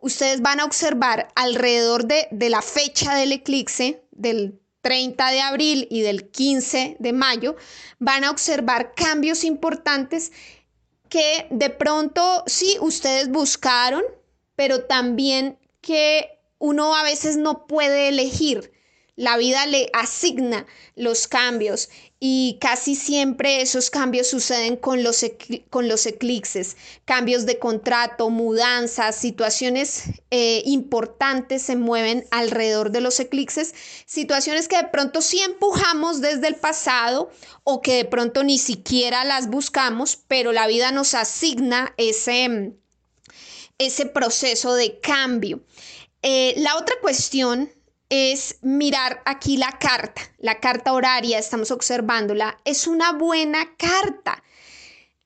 Ustedes 0.00 0.40
van 0.40 0.58
a 0.58 0.64
observar 0.64 1.28
alrededor 1.36 2.06
de, 2.06 2.26
de 2.32 2.50
la 2.50 2.60
fecha 2.60 3.14
del 3.14 3.30
eclipse, 3.30 4.02
del 4.10 4.60
30 4.80 5.30
de 5.30 5.40
abril 5.42 5.86
y 5.90 6.00
del 6.00 6.28
15 6.28 6.96
de 6.98 7.12
mayo, 7.12 7.54
van 8.00 8.24
a 8.24 8.32
observar 8.32 8.94
cambios 8.96 9.44
importantes 9.44 10.32
que 11.08 11.46
de 11.50 11.70
pronto 11.70 12.42
sí 12.46 12.78
ustedes 12.80 13.28
buscaron, 13.28 14.02
pero 14.56 14.84
también 14.86 15.59
que 15.80 16.40
uno 16.58 16.94
a 16.94 17.02
veces 17.02 17.36
no 17.36 17.66
puede 17.66 18.08
elegir. 18.08 18.72
La 19.16 19.36
vida 19.36 19.66
le 19.66 19.90
asigna 19.92 20.66
los 20.94 21.28
cambios 21.28 21.90
y 22.20 22.56
casi 22.58 22.94
siempre 22.94 23.60
esos 23.60 23.90
cambios 23.90 24.28
suceden 24.28 24.76
con 24.76 25.02
los, 25.02 25.24
con 25.68 25.88
los 25.88 26.06
eclipses, 26.06 26.78
cambios 27.04 27.44
de 27.44 27.58
contrato, 27.58 28.30
mudanzas, 28.30 29.16
situaciones 29.16 30.04
eh, 30.30 30.62
importantes 30.64 31.60
se 31.60 31.76
mueven 31.76 32.24
alrededor 32.30 32.92
de 32.92 33.02
los 33.02 33.20
eclipses, 33.20 33.74
situaciones 34.06 34.68
que 34.68 34.78
de 34.78 34.88
pronto 34.88 35.20
sí 35.20 35.40
empujamos 35.40 36.22
desde 36.22 36.48
el 36.48 36.56
pasado 36.56 37.30
o 37.64 37.82
que 37.82 37.96
de 37.96 38.04
pronto 38.06 38.42
ni 38.42 38.56
siquiera 38.56 39.24
las 39.24 39.48
buscamos, 39.48 40.16
pero 40.28 40.52
la 40.52 40.66
vida 40.66 40.92
nos 40.92 41.12
asigna 41.12 41.92
ese 41.98 42.74
ese 43.80 44.06
proceso 44.06 44.74
de 44.74 45.00
cambio. 45.00 45.62
Eh, 46.22 46.54
la 46.58 46.76
otra 46.76 46.94
cuestión 47.00 47.72
es 48.10 48.58
mirar 48.60 49.22
aquí 49.24 49.56
la 49.56 49.78
carta, 49.78 50.20
la 50.38 50.60
carta 50.60 50.92
horaria, 50.92 51.38
estamos 51.38 51.70
observándola, 51.70 52.58
es 52.64 52.86
una 52.86 53.12
buena 53.12 53.74
carta. 53.76 54.42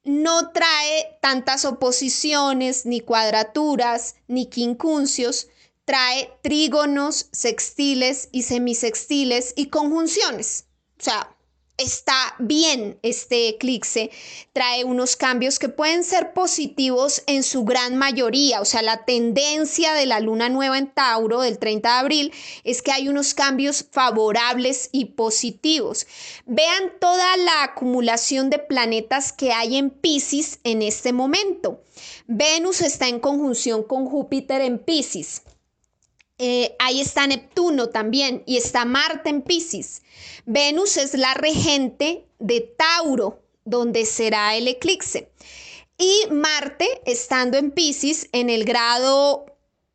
No 0.05 0.53
trae 0.53 1.19
tantas 1.21 1.65
oposiciones, 1.65 2.87
ni 2.87 3.01
cuadraturas, 3.01 4.17
ni 4.29 4.47
quincuncios, 4.47 5.49
trae 5.85 6.31
trígonos, 6.43 7.29
sextiles 7.33 8.29
y 8.31 8.43
semisextiles 8.43 9.55
y 9.57 9.67
conjunciones. 9.67 10.67
O 11.01 11.03
sea, 11.03 11.34
está 11.77 12.37
bien 12.39 12.99
este 13.03 13.49
eclipse, 13.49 14.11
trae 14.53 14.85
unos 14.85 15.17
cambios 15.17 15.59
que 15.59 15.69
pueden 15.69 16.05
ser 16.05 16.33
positivos 16.33 17.23
en 17.27 17.43
su 17.43 17.65
gran 17.65 17.97
mayoría, 17.97 18.61
o 18.61 18.65
sea, 18.65 18.83
la 18.83 19.05
tendencia 19.05 19.93
de 19.93 20.07
la 20.07 20.21
luna 20.21 20.49
nueva 20.49 20.79
en 20.79 20.87
Tauro 20.87 21.41
del 21.41 21.59
30 21.59 21.89
de 21.89 21.95
abril 21.95 22.33
es 22.63 22.81
que 22.81 22.93
hay 22.93 23.09
unos 23.09 23.35
cambios 23.35 23.85
favorables 23.91 24.89
y 24.93 25.07
positivos. 25.07 26.07
Vean 26.47 26.93
toda 27.01 27.37
la 27.39 27.65
acumulación 27.65 28.51
de 28.51 28.59
planetas 28.59 29.33
que 29.33 29.53
hay 29.53 29.77
en 29.77 29.91
Pisces 29.91 30.61
en 30.63 30.83
este 30.83 31.13
momento. 31.13 31.83
Venus 32.27 32.83
está 32.83 33.09
en 33.09 33.19
conjunción 33.19 33.83
con 33.83 34.07
Júpiter 34.07 34.61
en 34.61 34.79
Pisces. 34.79 35.43
Eh, 36.39 36.75
ahí 36.81 37.01
está 37.01 37.27
Neptuno 37.27 37.91
también 37.91 38.43
y 38.45 38.57
está 38.57 38.85
Marte 38.85 39.31
en 39.31 39.43
Pisces. 39.43 40.03
Venus 40.47 40.97
es 40.97 41.15
la 41.15 41.33
regente 41.35 42.27
de 42.41 42.61
Tauro, 42.61 43.41
donde 43.65 44.05
será 44.05 44.57
el 44.57 44.67
eclipse. 44.67 45.31
Y 45.97 46.27
Marte, 46.31 47.03
estando 47.07 47.57
en 47.57 47.71
Pisces, 47.71 48.29
en 48.33 48.51
el 48.51 48.65
grado 48.65 49.47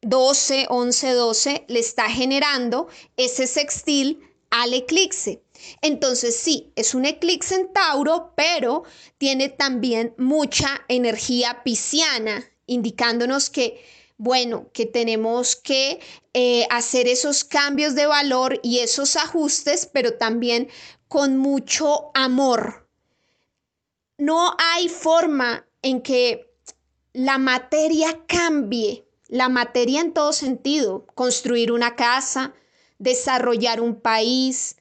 12, 0.01 0.67
11, 0.69 1.11
12, 1.11 1.65
le 1.67 1.79
está 1.79 2.09
generando 2.09 2.87
ese 3.17 3.45
sextil 3.45 4.21
al 4.49 4.73
eclipse. 4.73 5.43
Entonces 5.81 6.37
sí, 6.37 6.71
es 6.77 6.93
un 6.93 7.05
eclipse 7.05 7.55
en 7.55 7.73
Tauro, 7.73 8.31
pero 8.37 8.83
tiene 9.17 9.49
también 9.49 10.13
mucha 10.17 10.85
energía 10.87 11.63
pisciana, 11.65 12.49
indicándonos 12.65 13.49
que 13.49 13.83
bueno, 14.19 14.69
que 14.73 14.85
tenemos 14.85 15.55
que 15.55 16.01
eh, 16.33 16.67
hacer 16.69 17.07
esos 17.07 17.43
cambios 17.43 17.95
de 17.95 18.05
valor 18.05 18.59
y 18.61 18.79
esos 18.79 19.15
ajustes, 19.15 19.89
pero 19.91 20.13
también 20.13 20.69
con 21.07 21.37
mucho 21.37 22.11
amor. 22.13 22.87
No 24.17 24.55
hay 24.59 24.89
forma 24.89 25.67
en 25.81 26.01
que 26.01 26.53
la 27.13 27.39
materia 27.39 28.25
cambie, 28.27 29.07
la 29.27 29.49
materia 29.49 30.01
en 30.01 30.13
todo 30.13 30.31
sentido, 30.33 31.07
construir 31.15 31.71
una 31.71 31.95
casa, 31.95 32.53
desarrollar 32.99 33.81
un 33.81 33.99
país, 33.99 34.75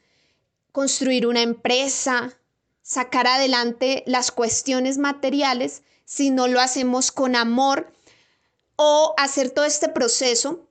construir 0.72 1.26
una 1.26 1.40
empresa, 1.40 2.38
sacar 2.82 3.26
adelante 3.26 4.04
las 4.06 4.30
cuestiones 4.30 4.98
materiales, 4.98 5.82
si 6.04 6.30
no 6.30 6.46
lo 6.46 6.60
hacemos 6.60 7.10
con 7.10 7.36
amor 7.36 7.92
o 8.76 9.14
hacer 9.16 9.50
todo 9.50 9.64
este 9.64 9.88
proceso 9.88 10.67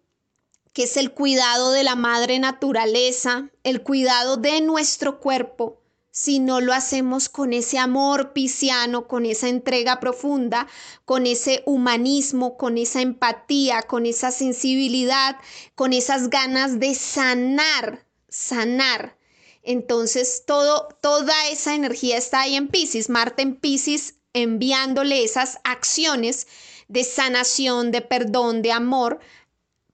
que 0.77 0.83
es 0.83 0.95
el 0.95 1.11
cuidado 1.11 1.71
de 1.71 1.83
la 1.83 1.95
madre 1.95 2.37
naturaleza, 2.37 3.49
el 3.63 3.81
cuidado 3.81 4.37
de 4.37 4.61
nuestro 4.61 5.19
cuerpo, 5.19 5.81
si 6.11 6.37
no 6.37 6.61
lo 6.61 6.71
hacemos 6.71 7.29
con 7.29 7.51
ese 7.51 7.79
amor 7.79 8.31
pisciano, 8.31 9.07
con 9.07 9.25
esa 9.25 9.49
entrega 9.49 9.99
profunda, 9.99 10.67
con 11.03 11.25
ese 11.25 11.63
humanismo, 11.65 12.57
con 12.57 12.77
esa 12.77 13.01
empatía, 13.01 13.81
con 13.81 14.05
esa 14.05 14.29
sensibilidad, 14.29 15.37
con 15.73 15.93
esas 15.93 16.29
ganas 16.29 16.79
de 16.79 16.93
sanar, 16.93 18.05
sanar. 18.29 19.17
Entonces, 19.63 20.43
todo, 20.45 20.89
toda 21.01 21.49
esa 21.49 21.73
energía 21.73 22.17
está 22.17 22.41
ahí 22.41 22.55
en 22.55 22.67
Pisces, 22.67 23.09
Marte 23.09 23.41
en 23.41 23.55
Pisces, 23.55 24.13
enviándole 24.33 25.23
esas 25.23 25.57
acciones 25.63 26.45
de 26.87 27.03
sanación, 27.03 27.89
de 27.89 28.01
perdón, 28.01 28.61
de 28.61 28.73
amor 28.73 29.19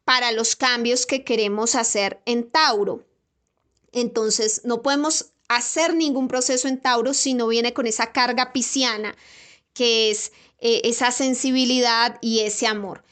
para 0.05 0.31
los 0.31 0.55
cambios 0.55 1.05
que 1.05 1.23
queremos 1.23 1.75
hacer 1.75 2.21
en 2.25 2.49
Tauro. 2.49 3.05
Entonces, 3.91 4.61
no 4.63 4.81
podemos 4.81 5.31
hacer 5.47 5.93
ningún 5.93 6.27
proceso 6.27 6.67
en 6.67 6.81
Tauro 6.81 7.13
si 7.13 7.33
no 7.33 7.47
viene 7.47 7.73
con 7.73 7.87
esa 7.87 8.11
carga 8.11 8.53
pisciana, 8.53 9.15
que 9.73 10.11
es 10.11 10.31
eh, 10.59 10.81
esa 10.85 11.11
sensibilidad 11.11 12.17
y 12.21 12.39
ese 12.39 12.67
amor. 12.67 13.03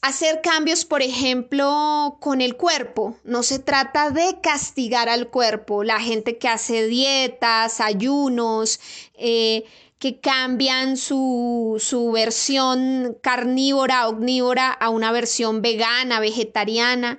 Hacer 0.00 0.42
cambios, 0.42 0.84
por 0.84 1.00
ejemplo, 1.00 2.18
con 2.20 2.42
el 2.42 2.56
cuerpo. 2.56 3.16
No 3.24 3.42
se 3.42 3.58
trata 3.58 4.10
de 4.10 4.38
castigar 4.42 5.08
al 5.08 5.28
cuerpo. 5.28 5.82
La 5.82 5.98
gente 5.98 6.36
que 6.36 6.46
hace 6.46 6.86
dietas, 6.86 7.80
ayunos, 7.80 8.80
eh, 9.14 9.64
que 10.04 10.20
cambian 10.20 10.98
su, 10.98 12.10
versión 12.12 13.16
carnívora, 13.22 14.06
omnívora 14.06 14.70
a 14.70 14.90
una 14.90 15.10
versión 15.12 15.62
vegana, 15.62 16.20
vegetariana. 16.20 17.18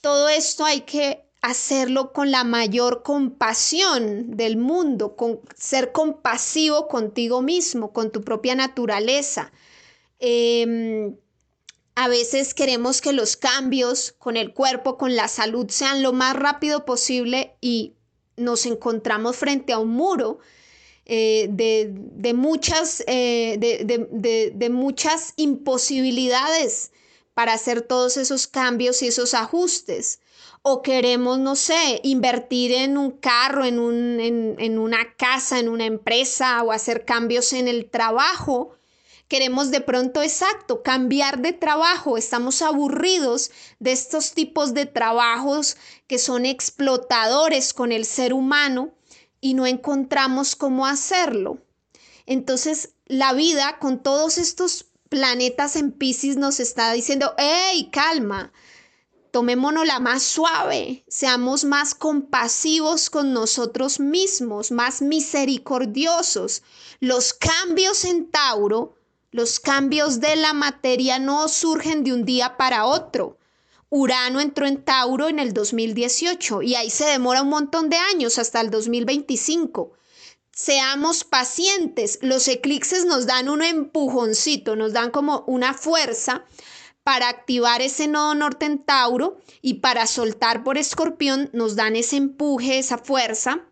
Todo 0.00 0.28
esto 0.28 0.64
hay 0.64 0.82
que 0.82 1.24
hacerlo 1.40 2.12
con 2.12 2.30
la 2.30 2.44
mayor 2.44 3.02
compasión 3.02 4.36
del 4.36 4.56
mundo, 4.56 5.16
con 5.16 5.40
ser 5.56 5.90
compasivo 5.90 6.86
contigo 6.86 7.42
mismo, 7.42 7.92
con 7.92 8.12
tu 8.12 8.22
propia 8.22 8.54
naturaleza. 8.54 9.50
Em, 10.20 11.16
a 11.96 12.06
veces 12.06 12.54
queremos 12.54 13.00
que 13.00 13.12
los 13.12 13.36
cambios 13.36 14.14
con 14.16 14.36
el 14.36 14.54
cuerpo, 14.54 14.96
con 14.96 15.16
la 15.16 15.26
salud, 15.26 15.68
sean 15.70 16.04
lo 16.04 16.12
más 16.12 16.36
rápido 16.36 16.84
posible 16.84 17.56
y 17.60 17.94
nos 18.36 18.64
encontramos 18.64 19.36
frente 19.36 19.72
a 19.72 19.80
un 19.80 19.88
muro 19.88 20.38
eh, 21.06 21.48
de, 21.50 22.34
muchas, 22.34 23.02
eh, 23.06 23.56
de, 23.58 24.70
muchas 24.70 25.32
imposibilidades 25.36 26.92
para 27.34 27.54
hacer 27.54 27.82
todos 27.82 28.16
esos 28.16 28.46
cambios 28.46 29.02
y 29.02 29.08
esos 29.08 29.34
ajustes. 29.34 30.20
O 30.62 30.82
queremos, 30.82 31.38
no 31.38 31.56
sé, 31.56 32.00
invertir 32.02 32.72
en 32.72 32.98
un 32.98 33.12
carro, 33.12 33.64
en, 33.64 33.78
un, 33.78 34.20
en, 34.20 34.56
en 34.58 34.78
una 34.78 35.14
casa, 35.16 35.58
en 35.58 35.68
una 35.68 35.86
empresa 35.86 36.62
o 36.62 36.70
hacer 36.70 37.04
cambios 37.04 37.52
en 37.54 37.66
el 37.66 37.88
trabajo 37.88 38.76
Queremos 39.30 39.70
de 39.70 39.80
pronto, 39.80 40.22
exacto, 40.22 40.82
cambiar 40.82 41.38
de 41.38 41.52
trabajo. 41.52 42.18
Estamos 42.18 42.62
aburridos 42.62 43.52
de 43.78 43.92
estos 43.92 44.32
tipos 44.32 44.74
de 44.74 44.86
trabajos 44.86 45.76
que 46.08 46.18
son 46.18 46.44
explotadores 46.44 47.72
con 47.72 47.92
el 47.92 48.04
ser 48.04 48.32
humano 48.32 48.92
y 49.40 49.54
no 49.54 49.66
encontramos 49.66 50.56
cómo 50.56 50.86
hacerlo. 50.86 51.58
Entonces, 52.26 52.94
la 53.06 53.32
vida 53.32 53.78
con 53.78 54.02
todos 54.02 54.38
estos 54.38 54.86
planetas 55.08 55.76
en 55.76 55.90
Pisces 55.90 56.36
nos 56.36 56.60
está 56.60 56.92
diciendo, 56.92 57.34
hey, 57.36 57.88
calma, 57.90 58.52
tomémonos 59.32 59.86
la 59.86 59.98
más 59.98 60.22
suave, 60.22 61.04
seamos 61.08 61.64
más 61.64 61.94
compasivos 61.94 63.10
con 63.10 63.32
nosotros 63.32 63.98
mismos, 63.98 64.70
más 64.70 65.02
misericordiosos. 65.02 66.62
Los 67.00 67.32
cambios 67.32 68.04
en 68.04 68.30
Tauro, 68.30 68.94
los 69.32 69.58
cambios 69.58 70.20
de 70.20 70.36
la 70.36 70.52
materia 70.52 71.18
no 71.18 71.48
surgen 71.48 72.04
de 72.04 72.12
un 72.12 72.24
día 72.24 72.56
para 72.56 72.84
otro. 72.84 73.39
Urano 73.92 74.40
entró 74.40 74.66
en 74.66 74.84
Tauro 74.84 75.28
en 75.28 75.40
el 75.40 75.52
2018 75.52 76.62
y 76.62 76.76
ahí 76.76 76.90
se 76.90 77.06
demora 77.06 77.42
un 77.42 77.48
montón 77.48 77.90
de 77.90 77.96
años 77.96 78.38
hasta 78.38 78.60
el 78.60 78.70
2025. 78.70 79.92
Seamos 80.52 81.24
pacientes. 81.24 82.20
Los 82.22 82.46
eclipses 82.46 83.04
nos 83.04 83.26
dan 83.26 83.48
un 83.48 83.62
empujoncito, 83.62 84.76
nos 84.76 84.92
dan 84.92 85.10
como 85.10 85.42
una 85.48 85.74
fuerza 85.74 86.44
para 87.02 87.28
activar 87.28 87.82
ese 87.82 88.06
nodo 88.06 88.36
norte 88.36 88.66
en 88.66 88.78
Tauro 88.78 89.40
y 89.60 89.74
para 89.74 90.06
soltar 90.06 90.62
por 90.62 90.78
escorpión 90.78 91.50
nos 91.52 91.74
dan 91.74 91.96
ese 91.96 92.16
empuje, 92.16 92.78
esa 92.78 92.98
fuerza, 92.98 93.66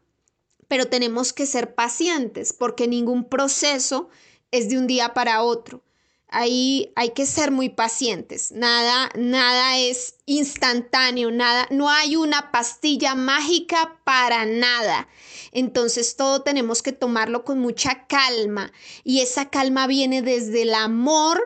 pero 0.66 0.88
tenemos 0.88 1.32
que 1.32 1.46
ser 1.46 1.76
pacientes 1.76 2.52
porque 2.52 2.88
ningún 2.88 3.28
proceso 3.28 4.08
es 4.50 4.68
de 4.68 4.78
un 4.78 4.88
día 4.88 5.14
para 5.14 5.42
otro. 5.42 5.84
Ahí 6.30 6.92
hay 6.94 7.10
que 7.10 7.24
ser 7.24 7.50
muy 7.50 7.70
pacientes. 7.70 8.52
Nada, 8.52 9.10
nada 9.14 9.78
es 9.78 10.16
instantáneo, 10.26 11.30
nada, 11.30 11.66
no 11.70 11.88
hay 11.88 12.16
una 12.16 12.52
pastilla 12.52 13.14
mágica 13.14 13.98
para 14.04 14.44
nada. 14.44 15.08
Entonces 15.52 16.16
todo 16.16 16.42
tenemos 16.42 16.82
que 16.82 16.92
tomarlo 16.92 17.44
con 17.44 17.60
mucha 17.60 18.06
calma 18.06 18.72
y 19.04 19.20
esa 19.20 19.48
calma 19.48 19.86
viene 19.86 20.20
desde 20.20 20.62
el 20.62 20.74
amor, 20.74 21.40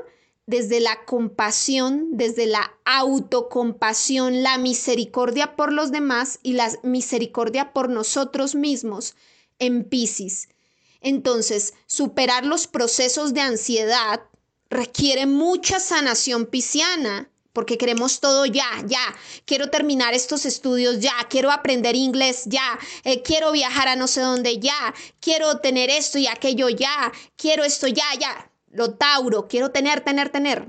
desde 0.47 0.81
la 0.81 1.05
compasión, 1.05 2.17
desde 2.17 2.47
la 2.47 2.73
autocompasión, 2.85 4.43
la 4.43 4.59
misericordia 4.59 5.55
por 5.55 5.73
los 5.73 5.93
demás 5.93 6.41
y 6.43 6.55
la 6.55 6.73
misericordia 6.83 7.73
por 7.73 7.89
nosotros 7.89 8.57
mismos 8.57 9.15
en 9.61 9.85
Pisces. 9.85 10.49
Entonces, 11.01 11.75
superar 11.87 12.45
los 12.45 12.67
procesos 12.67 13.33
de 13.33 13.41
ansiedad 13.41 14.23
requiere 14.73 15.27
mucha 15.27 15.79
sanación 15.79 16.47
pisciana, 16.47 17.29
porque 17.53 17.77
queremos 17.77 18.21
todo 18.21 18.47
ya, 18.47 18.69
ya, 18.87 19.15
quiero 19.45 19.69
terminar 19.69 20.15
estos 20.15 20.47
estudios 20.47 21.01
ya, 21.01 21.13
quiero 21.29 21.51
aprender 21.51 21.95
inglés 21.95 22.45
ya, 22.47 22.79
eh, 23.05 23.23
quiero 23.23 23.53
viajar 23.53 23.89
a 23.89 23.97
no 23.97 24.09
sé 24.09 24.23
dónde 24.23 24.59
ya, 24.59 24.95
quiero 25.21 25.59
tener 25.59 25.91
esto 25.91 26.19
y 26.19 26.27
aquello 26.27 26.69
ya, 26.71 27.13
quiero 27.37 27.63
esto 27.63 27.87
ya, 27.87 28.07
ya, 28.19 28.51
lo 28.71 28.95
Tauro, 28.95 29.47
quiero 29.49 29.71
tener, 29.71 30.01
tener, 30.01 30.31
tener. 30.31 30.67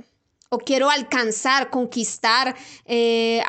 O 0.49 0.59
quiero 0.59 0.91
alcanzar, 0.91 1.71
conquistar, 1.71 2.55
eh, 2.85 3.41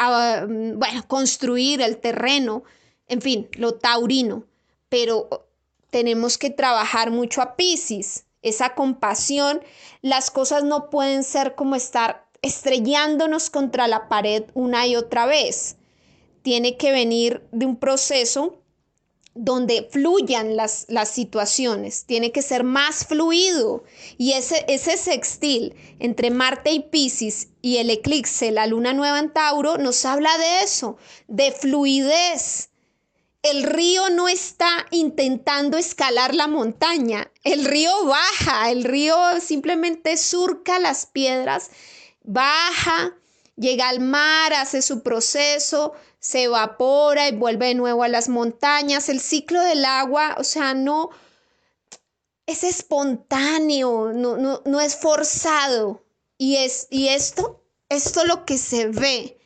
bueno, 0.47 1.07
construir 1.07 1.83
el 1.83 1.99
terreno, 1.99 2.65
en 3.09 3.21
fin, 3.21 3.49
lo 3.59 3.75
taurino. 3.75 4.45
Pero 4.89 5.29
tenemos 5.91 6.39
que 6.39 6.49
trabajar 6.49 7.11
mucho 7.11 7.43
a 7.43 7.57
Pisces 7.57 8.25
esa 8.45 8.75
compasión, 8.75 9.61
las 10.03 10.31
cosas 10.31 10.63
no 10.63 10.91
pueden 10.91 11.25
ser 11.25 11.57
como 11.57 11.75
estar 11.75 12.29
estrellándonos 12.43 13.51
contra 13.51 13.89
la 13.89 14.09
pared 14.09 14.45
una 14.55 14.87
y 14.87 14.97
otra 14.97 15.27
vez. 15.27 15.77
Tiene 16.43 16.77
que 16.77 16.93
venir 16.93 17.43
de 17.53 17.67
un 17.67 17.77
proceso 17.77 18.59
donde 19.35 19.89
fluyan 19.91 20.57
las, 20.57 20.87
las, 20.89 21.09
situaciones, 21.09 22.05
tiene 22.05 22.31
que 22.31 22.43
ser 22.43 22.63
más 22.63 23.07
fluido. 23.07 23.83
Y 24.17 24.33
ese, 24.33 24.65
ese 24.69 24.97
sextil 24.97 25.75
entre 25.99 26.31
Marte 26.31 26.71
y 26.71 26.81
Pisces 26.81 27.49
y 27.61 27.79
el 27.79 27.91
eclipse, 27.91 28.53
la 28.53 28.67
luna 28.67 28.93
nueva 28.93 29.19
en 29.19 29.33
Tauro, 29.33 29.77
nos 29.79 30.05
habla 30.05 30.37
de 30.39 30.63
eso, 30.63 30.99
de 31.27 31.51
fluidez, 31.51 32.71
el 33.45 33.63
río 33.63 34.09
no 34.09 34.27
está 34.27 34.87
intentando 34.91 35.77
escalar 35.77 36.35
la 36.35 36.49
montaña, 36.49 37.31
el 37.43 37.67
río 37.67 38.07
baja, 38.07 38.71
el 38.71 38.85
río 38.85 39.17
simplemente 39.39 40.17
surca 40.17 40.79
las 40.79 41.05
piedras, 41.05 41.71
baja, 42.23 43.15
llega 43.57 43.91
al 43.91 44.01
mar, 44.01 44.55
hace 44.55 44.81
su 44.81 45.03
proceso, 45.03 45.93
se 46.19 46.45
evapora 46.45 47.29
y 47.29 47.37
vuelve 47.37 47.67
de 47.67 47.75
nuevo 47.75 48.03
a 48.03 48.09
las 48.09 48.31
montañas. 48.31 49.11
El 49.11 49.21
ciclo 49.21 49.61
del 49.61 49.85
agua, 49.85 50.37
o 50.39 50.45
sea, 50.45 50.73
no 50.73 51.11
es 52.47 52.65
espontáneo, 52.65 54.13
no, 54.15 54.39
no, 54.39 54.63
no 54.65 54.81
es 54.81 54.97
forzado. 54.97 56.03
Y, 56.39 56.57
es, 56.57 56.87
y 56.89 57.09
esto, 57.09 57.63
esto 57.91 58.25
lo 58.25 58.47
que 58.47 58.57
se 58.57 58.89
ve 58.89 59.39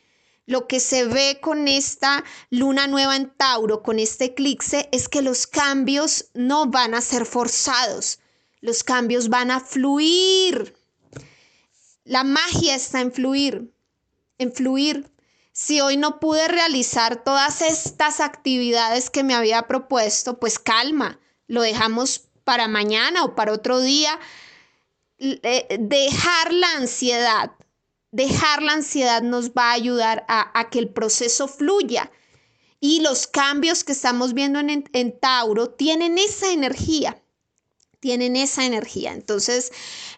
lo 0.49 0.65
que 0.65 0.79
se 0.79 1.05
ve 1.05 1.37
con 1.39 1.67
esta 1.67 2.23
luna 2.49 2.87
nueva 2.87 3.15
en 3.15 3.29
Tauro, 3.29 3.83
con 3.83 3.99
este 3.99 4.25
eclipse, 4.25 4.89
es 4.91 5.07
que 5.07 5.21
los 5.21 5.45
cambios 5.45 6.31
no 6.33 6.65
van 6.65 6.95
a 6.95 7.01
ser 7.01 7.27
forzados, 7.27 8.17
los 8.59 8.83
cambios 8.83 9.29
van 9.29 9.51
a 9.51 9.59
fluir. 9.59 10.75
La 12.03 12.23
magia 12.23 12.73
está 12.73 12.99
en 12.99 13.11
fluir, 13.11 13.71
en 14.39 14.51
fluir. 14.51 15.11
Si 15.51 15.81
hoy 15.81 15.97
no 15.97 16.19
pude 16.19 16.47
realizar 16.47 17.23
todas 17.23 17.61
estas 17.61 18.19
actividades 18.19 19.11
que 19.11 19.23
me 19.23 19.35
había 19.35 19.67
propuesto, 19.67 20.39
pues 20.39 20.57
calma, 20.57 21.19
lo 21.45 21.61
dejamos 21.61 22.23
para 22.43 22.67
mañana 22.67 23.23
o 23.23 23.35
para 23.35 23.53
otro 23.53 23.81
día. 23.81 24.19
Eh, 25.19 25.77
dejar 25.79 26.53
la 26.53 26.71
ansiedad, 26.77 27.51
Dejar 28.11 28.63
la 28.63 28.73
ansiedad 28.73 29.21
nos 29.21 29.51
va 29.51 29.69
a 29.69 29.73
ayudar 29.73 30.25
a, 30.27 30.69
que 30.69 30.79
el 30.79 30.89
proceso 30.89 31.47
fluya. 31.47 32.11
Y 32.79 33.01
los 33.01 33.27
cambios 33.27 33.83
que 33.83 33.91
estamos 33.91 34.33
viendo 34.33 34.59
en, 34.59 35.19
Tauro 35.19 35.69
tienen 35.69 36.17
esa 36.17 36.51
energía, 36.51 37.21
tienen 37.99 38.35
esa 38.35 38.65
energía. 38.65 39.13
Entonces, 39.13 39.71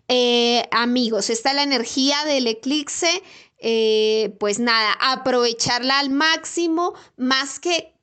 eh, 0.07 0.67
amigos, 0.71 1.29
esta 1.29 1.49
es 1.49 1.55
la 1.55 1.63
energía 1.63 2.23
del 2.25 2.47
eclipse. 2.47 3.23
Eh, 3.57 4.35
pues 4.39 4.59
nada, 4.59 4.93
aprovecharla 4.99 5.99
al 5.99 6.09
máximo, 6.09 6.93
más 7.15 7.59
que 7.59 7.93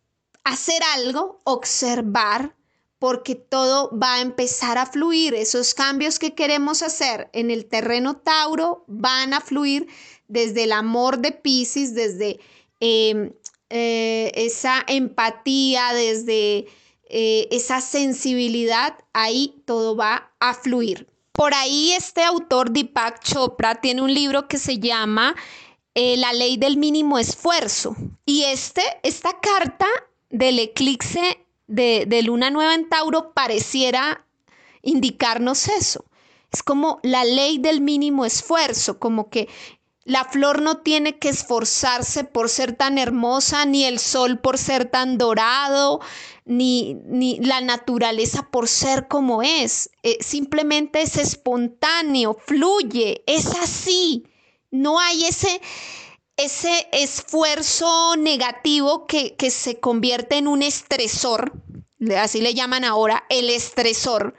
hacer 0.44 0.80
algo, 0.94 1.40
observar, 1.44 2.54
porque 2.98 3.34
todo 3.34 3.90
va 3.96 4.16
a 4.16 4.20
empezar 4.20 4.78
a 4.78 4.86
fluir. 4.86 5.34
Esos 5.34 5.74
cambios 5.74 6.18
que 6.18 6.34
queremos 6.34 6.82
hacer 6.82 7.28
en 7.32 7.50
el 7.50 7.66
terreno 7.66 8.16
Tauro 8.16 8.84
van 8.86 9.34
a 9.34 9.40
fluir 9.40 9.86
desde 10.26 10.64
el 10.64 10.72
amor 10.72 11.18
de 11.18 11.32
Pisces, 11.32 11.94
desde 11.94 12.40
em, 12.80 13.32
eh, 13.70 14.32
esa 14.34 14.84
empatía, 14.86 15.92
desde 15.92 16.66
eh, 17.10 17.48
esa 17.50 17.80
sensibilidad, 17.80 18.98
ahí 19.12 19.62
todo 19.64 19.96
va 19.96 20.32
a 20.40 20.54
fluir. 20.54 21.08
Por 21.32 21.54
ahí 21.54 21.92
este 21.92 22.22
autor 22.22 22.70
Deepak 22.72 23.22
Chopra 23.22 23.76
tiene 23.80 24.02
un 24.02 24.12
libro 24.12 24.48
que 24.48 24.58
se 24.58 24.78
llama 24.78 25.36
eh, 25.94 26.16
La 26.16 26.32
ley 26.32 26.56
del 26.56 26.76
mínimo 26.76 27.18
esfuerzo. 27.18 27.96
Y 28.26 28.42
este, 28.44 28.82
esta 29.02 29.38
carta 29.40 29.86
del 30.30 30.58
eclipse 30.58 31.46
de, 31.68 32.22
luna 32.22 32.50
nueva 32.50 32.74
en 32.74 32.88
Tauro 32.88 33.32
pareciera 33.32 34.26
indicarnos 34.82 35.68
eso. 35.68 36.04
Es 36.50 36.62
como 36.62 36.98
la 37.02 37.24
ley 37.24 37.58
del 37.58 37.80
mínimo 37.80 38.24
esfuerzo, 38.24 38.98
como 38.98 39.28
que 39.28 39.48
la 40.04 40.24
flor 40.24 40.62
no 40.62 40.78
tiene 40.78 41.18
que 41.18 41.28
esforzarse 41.28 42.24
por 42.24 42.48
ser 42.48 42.72
tan 42.74 42.96
hermosa, 42.96 43.66
ni 43.66 43.84
el 43.84 43.98
sol 43.98 44.38
por 44.38 44.56
ser 44.56 44.86
tan 44.86 45.18
dorado, 45.18 46.00
ni, 46.46 46.94
ni 47.04 47.38
la 47.40 47.60
naturaleza 47.60 48.48
por 48.50 48.68
ser 48.68 49.06
como 49.06 49.42
es. 49.42 49.90
Eh, 50.02 50.16
simplemente 50.20 51.02
es 51.02 51.18
espontáneo, 51.18 52.38
fluye, 52.46 53.22
es 53.26 53.48
así. 53.48 54.24
No 54.70 54.98
hay 54.98 55.26
ese, 55.26 55.60
ese 56.38 56.88
esfuerzo 56.92 58.14
negativo 58.16 59.06
que, 59.06 59.34
se 59.50 59.80
convierte 59.80 60.36
en 60.36 60.46
un 60.46 60.62
estresor, 60.62 61.52
así 62.16 62.40
le 62.40 62.54
llaman 62.54 62.84
ahora, 62.84 63.24
el 63.28 63.50
estresor, 63.50 64.34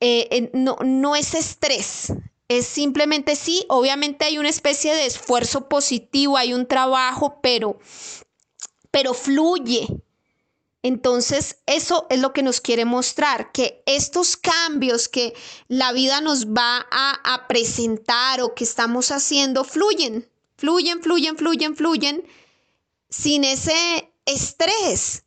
eh, 0.00 0.48
no, 0.54 0.78
no 0.84 1.16
es 1.16 1.34
estrés, 1.34 2.12
es 2.46 2.66
simplemente 2.66 3.34
sí, 3.34 3.66
obviamente 3.68 4.26
hay 4.26 4.38
una 4.38 4.48
especie 4.48 4.94
de 4.94 5.06
esfuerzo 5.06 5.68
positivo, 5.68 6.36
hay 6.36 6.54
un 6.54 6.66
trabajo, 6.66 7.40
pero, 7.42 7.80
pero 8.92 9.12
fluye. 9.12 9.88
Entonces, 10.84 11.58
eso 11.66 12.06
es 12.08 12.20
lo 12.20 12.32
que 12.32 12.44
nos 12.44 12.60
quiere 12.60 12.84
mostrar, 12.84 13.50
que 13.50 13.82
estos 13.86 14.36
cambios 14.36 15.08
que 15.08 15.34
la 15.66 15.92
vida 15.92 16.20
nos 16.20 16.46
va 16.46 16.86
a, 16.92 17.34
a 17.34 17.48
presentar 17.48 18.40
o 18.40 18.54
que 18.54 18.62
estamos 18.62 19.10
haciendo 19.10 19.64
fluyen, 19.64 20.28
fluyen, 20.58 21.00
fluyen, 21.02 21.38
fluyen, 21.38 21.74
fluyen, 21.74 22.24
sin 23.08 23.44
ese 23.44 24.12
estrés. 24.26 25.24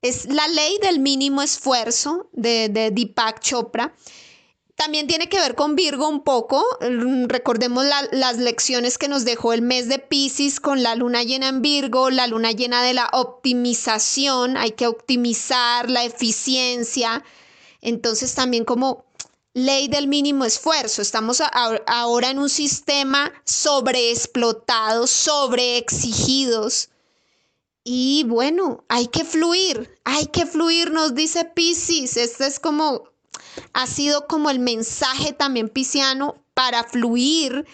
Es 0.00 0.24
la 0.26 0.48
ley 0.48 0.78
del 0.82 0.98
mínimo 0.98 1.42
esfuerzo 1.42 2.28
de, 2.32 2.68
de 2.68 2.90
Deepak 2.90 3.38
Chopra. 3.40 3.94
También 4.74 5.06
tiene 5.06 5.28
que 5.28 5.38
ver 5.38 5.54
con 5.54 5.76
Virgo 5.76 6.08
un 6.08 6.24
poco. 6.24 6.64
Mm, 6.80 7.26
recordemos 7.26 7.84
las 8.10 8.38
lecciones 8.38 8.98
que 8.98 9.06
nos 9.06 9.24
dejó 9.24 9.52
el 9.52 9.62
mes 9.62 9.88
de 9.88 10.00
Pisces 10.00 10.58
con 10.58 10.82
la 10.82 10.96
luna 10.96 11.22
llena 11.22 11.48
en 11.48 11.62
Virgo, 11.62 12.10
la 12.10 12.26
luna 12.26 12.50
llena 12.50 12.82
de 12.82 12.94
la 12.94 13.08
optimización. 13.12 14.56
Hay 14.56 14.72
que 14.72 14.88
optimizar 14.88 15.88
la 15.88 16.02
eficiencia. 16.04 17.22
Entonces 17.80 18.34
también 18.34 18.64
como 18.64 19.04
ley 19.54 19.88
del 19.88 20.08
mínimo 20.08 20.44
esfuerzo. 20.44 21.02
Estamos 21.02 21.42
ahora 21.86 22.30
en 22.30 22.38
un 22.38 22.48
sistema 22.48 23.32
sobreexplotado, 23.44 25.06
sobreexigidos. 25.06 26.90
Y 27.84 28.24
bueno, 28.28 28.84
hay 28.88 29.08
que 29.08 29.24
fluir, 29.24 29.98
hay 30.04 30.26
que 30.26 30.46
fluir, 30.46 30.92
nos 30.92 31.14
dice 31.14 31.44
Pisces. 31.44 32.16
Este 32.16 32.46
es 32.46 32.60
como 32.60 33.10
ha 33.72 33.86
sido 33.86 34.26
como 34.26 34.50
el 34.50 34.60
mensaje 34.60 35.32
también 35.32 35.68
pisciano 35.68 36.36
para 36.54 36.84
fluir 36.84 37.66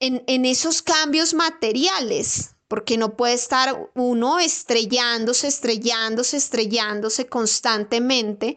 en, 0.00 0.24
en 0.26 0.44
esos 0.44 0.82
cambios 0.82 1.34
materiales, 1.34 2.54
porque 2.66 2.96
no 2.96 3.16
puede 3.16 3.34
estar 3.34 3.90
uno 3.94 4.40
estrellándose, 4.40 5.48
estrellándose, 5.48 6.38
estrellándose 6.38 7.26
constantemente 7.26 8.56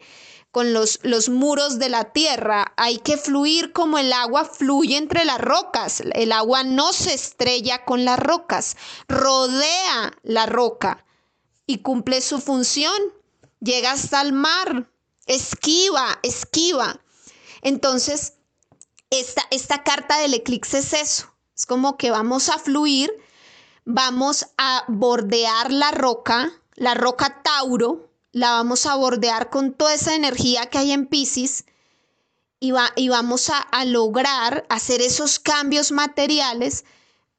con 0.50 0.72
los, 0.72 1.00
los, 1.02 1.28
muros 1.28 1.78
de 1.78 1.88
la 1.88 2.12
tierra. 2.12 2.72
Hay 2.76 2.98
que 2.98 3.16
fluir 3.16 3.72
como 3.72 3.98
el 3.98 4.12
agua 4.12 4.44
fluye 4.44 4.96
entre 4.96 5.24
las 5.24 5.38
rocas. 5.38 6.02
El 6.12 6.32
agua 6.32 6.62
no 6.64 6.92
se 6.92 7.14
estrella 7.14 7.84
con 7.84 8.04
las 8.04 8.18
rocas, 8.18 8.76
rodea 9.08 10.12
la 10.22 10.46
roca 10.46 11.04
y 11.66 11.78
cumple 11.78 12.20
su 12.20 12.40
función. 12.40 12.96
Llega 13.60 13.92
hasta 13.92 14.22
el 14.22 14.32
mar, 14.32 14.90
esquiva, 15.26 16.18
esquiva. 16.22 17.00
Entonces, 17.62 18.34
esta, 19.10 19.42
esta 19.50 19.82
carta 19.82 20.18
del 20.18 20.34
eclipse 20.34 20.78
es 20.78 20.92
eso. 20.92 21.32
Es 21.54 21.66
como 21.66 21.96
que 21.96 22.10
vamos 22.10 22.48
a 22.48 22.58
fluir, 22.58 23.10
vamos 23.84 24.46
a 24.58 24.84
bordear 24.88 25.72
la 25.72 25.90
roca, 25.90 26.52
la 26.74 26.94
roca 26.94 27.42
Tauro, 27.42 28.10
la 28.36 28.50
vamos 28.50 28.84
a 28.84 28.96
bordear 28.96 29.48
con 29.48 29.72
toda 29.72 29.94
esa 29.94 30.14
energía 30.14 30.66
que 30.66 30.76
hay 30.76 30.92
en 30.92 31.06
Pisces 31.06 31.64
y, 32.60 32.70
va, 32.70 32.92
y 32.94 33.08
vamos 33.08 33.48
a, 33.48 33.56
a 33.56 33.86
lograr 33.86 34.66
hacer 34.68 35.00
esos 35.00 35.38
cambios 35.38 35.90
materiales, 35.90 36.84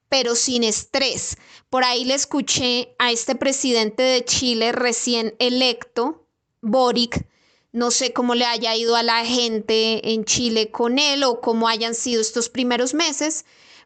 pero 0.10 0.34
sin 0.34 0.64
estrés. 0.64 1.38
Por 1.70 1.84
ahí 1.84 2.04
le 2.04 2.16
escuché 2.16 2.96
a 2.98 3.12
este 3.12 3.36
presidente 3.36 4.02
de 4.02 4.26
Chile 4.26 4.72
recién 4.72 5.36
electo, 5.38 6.26
Boric, 6.62 7.28
no 7.72 7.92
sé 7.92 8.12
cómo 8.12 8.34
le 8.34 8.46
haya 8.46 8.76
ido 8.76 8.96
a 8.96 9.04
la 9.04 9.24
gente 9.24 10.14
en 10.14 10.26
Chile 10.26 10.72
con 10.72 10.98
él 10.98 11.24
o 11.24 11.42
cómo 11.42 11.68
hayan 11.68 11.94
sido 11.94 12.22
estos 12.22 12.50
primeros 12.50 12.96
meses, 12.96 13.46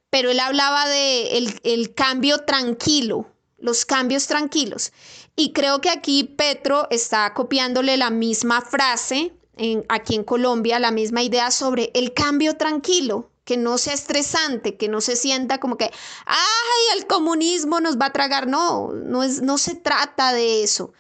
pero 0.10 0.32
él 0.32 0.40
hablaba 0.40 0.88
de 0.88 1.38
el, 1.64 1.94
cambio 1.94 2.46
tranquilo, 2.46 3.28
los 3.58 3.86
cambios 3.86 4.28
tranquilos. 4.28 4.94
Y 5.36 5.54
creo 5.54 5.82
que 5.82 5.90
aquí 5.90 6.24
Petro 6.24 6.88
está 6.90 7.34
copiándole 7.34 7.98
la 7.98 8.10
misma 8.10 8.62
frase 8.62 9.34
en, 9.58 9.86
aquí 9.90 10.16
en 10.16 10.24
Colombia, 10.24 10.80
la 10.80 10.92
misma 10.92 11.24
idea 11.24 11.52
sobre 11.52 11.92
el 11.94 12.14
cambio 12.14 12.58
tranquilo, 12.58 13.30
que 13.44 13.58
no 13.58 13.78
sea 13.78 13.94
estresante, 13.94 14.78
que 14.78 14.88
no 14.88 15.02
se 15.02 15.16
sienta 15.16 15.60
como 15.60 15.78
que, 15.78 15.92
ay, 16.26 16.98
el 16.98 17.08
comunismo 17.08 17.80
nos 17.80 17.98
va 17.98 18.08
a 18.08 18.14
tragar. 18.14 18.48
No, 18.48 18.92
no, 18.92 19.24
es, 19.24 19.42
no 19.42 19.58
se 19.58 19.76
trata 19.76 20.34
de 20.34 20.64
eso. 20.64 20.94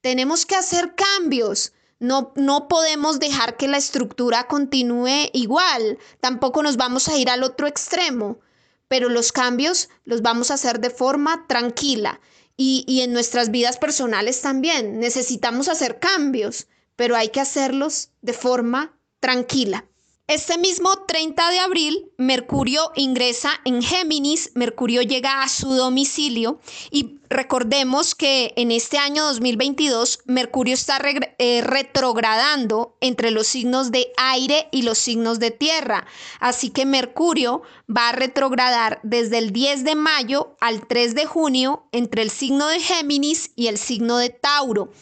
Tenemos 0.00 0.46
que 0.46 0.56
hacer 0.56 0.94
cambios. 0.94 1.72
No, 1.98 2.32
no 2.34 2.66
podemos 2.66 3.20
dejar 3.20 3.58
que 3.58 3.68
la 3.68 3.76
estructura 3.76 4.46
continúe 4.46 5.28
igual, 5.34 5.98
tampoco 6.20 6.62
nos 6.62 6.78
vamos 6.78 7.08
a 7.08 7.18
ir 7.18 7.28
al 7.28 7.42
otro 7.42 7.66
extremo, 7.66 8.38
pero 8.88 9.10
los 9.10 9.32
cambios 9.32 9.90
los 10.06 10.22
vamos 10.22 10.50
a 10.50 10.54
hacer 10.54 10.80
de 10.80 10.88
forma 10.88 11.46
tranquila 11.46 12.18
y, 12.62 13.00
en 13.00 13.14
nuestras 13.14 13.50
vidas 13.50 13.78
personales 13.78 14.42
también. 14.42 15.00
Necesitamos 15.00 15.68
hacer 15.68 15.98
cambios, 15.98 16.66
pero 16.94 17.16
hay 17.16 17.30
que 17.30 17.40
hacerlos 17.40 18.10
de 18.20 18.34
forma 18.34 18.98
tranquila. 19.18 19.86
Este 20.30 20.58
mismo 20.58 20.90
30 21.08 21.50
de 21.50 21.58
abril, 21.58 22.12
Mercurio 22.16 22.92
ingresa 22.94 23.50
en 23.64 23.82
Géminis, 23.82 24.52
Mercurio 24.54 25.02
llega 25.02 25.42
a 25.42 25.48
su 25.48 25.74
domicilio 25.74 26.60
y 26.92 27.18
recordemos 27.28 28.14
que 28.14 28.52
en 28.54 28.70
este 28.70 28.96
año 28.96 29.24
2022 29.24 30.20
Mercurio 30.26 30.74
está 30.74 31.00
eh, 31.38 31.62
retrogradando 31.62 32.96
entre 33.00 33.32
los 33.32 33.48
signos 33.48 33.90
de 33.90 34.12
aire 34.18 34.68
y 34.70 34.82
los 34.82 34.98
signos 34.98 35.40
de 35.40 35.50
tierra. 35.50 36.06
Así 36.38 36.70
que 36.70 36.86
Mercurio 36.86 37.62
va 37.88 38.10
a 38.10 38.12
retrogradar 38.12 39.00
desde 39.02 39.38
el 39.38 39.52
10 39.52 39.82
de 39.82 39.96
mayo 39.96 40.56
al 40.60 40.86
3 40.86 41.16
de 41.16 41.26
junio 41.26 41.88
entre 41.90 42.22
el 42.22 42.30
signo 42.30 42.68
de 42.68 42.78
Géminis 42.78 43.50
y 43.56 43.66
el 43.66 43.78
signo 43.78 44.16
de 44.18 44.30
Tauro. 44.30 44.92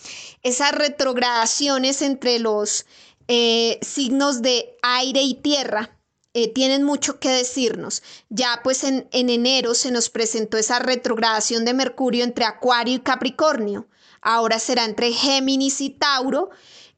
Esas 0.42 0.72
retrogradaciones 0.72 2.00
entre 2.00 2.38
los 2.38 2.86
eh, 3.28 3.78
signos 3.82 4.42
de 4.42 4.76
aire 4.82 5.22
y 5.22 5.34
tierra 5.34 5.96
eh, 6.34 6.48
tienen 6.52 6.82
mucho 6.82 7.20
que 7.20 7.30
decirnos. 7.30 8.02
Ya 8.28 8.60
pues 8.64 8.84
en, 8.84 9.08
en 9.12 9.30
enero 9.30 9.74
se 9.74 9.90
nos 9.90 10.10
presentó 10.10 10.56
esa 10.56 10.78
retrogradación 10.78 11.64
de 11.64 11.74
Mercurio 11.74 12.24
entre 12.24 12.44
Acuario 12.44 12.96
y 12.96 13.00
Capricornio. 13.00 13.86
Ahora 14.20 14.58
será 14.58 14.84
entre 14.84 15.12
Géminis 15.12 15.80
y 15.80 15.90
Tauro 15.90 16.50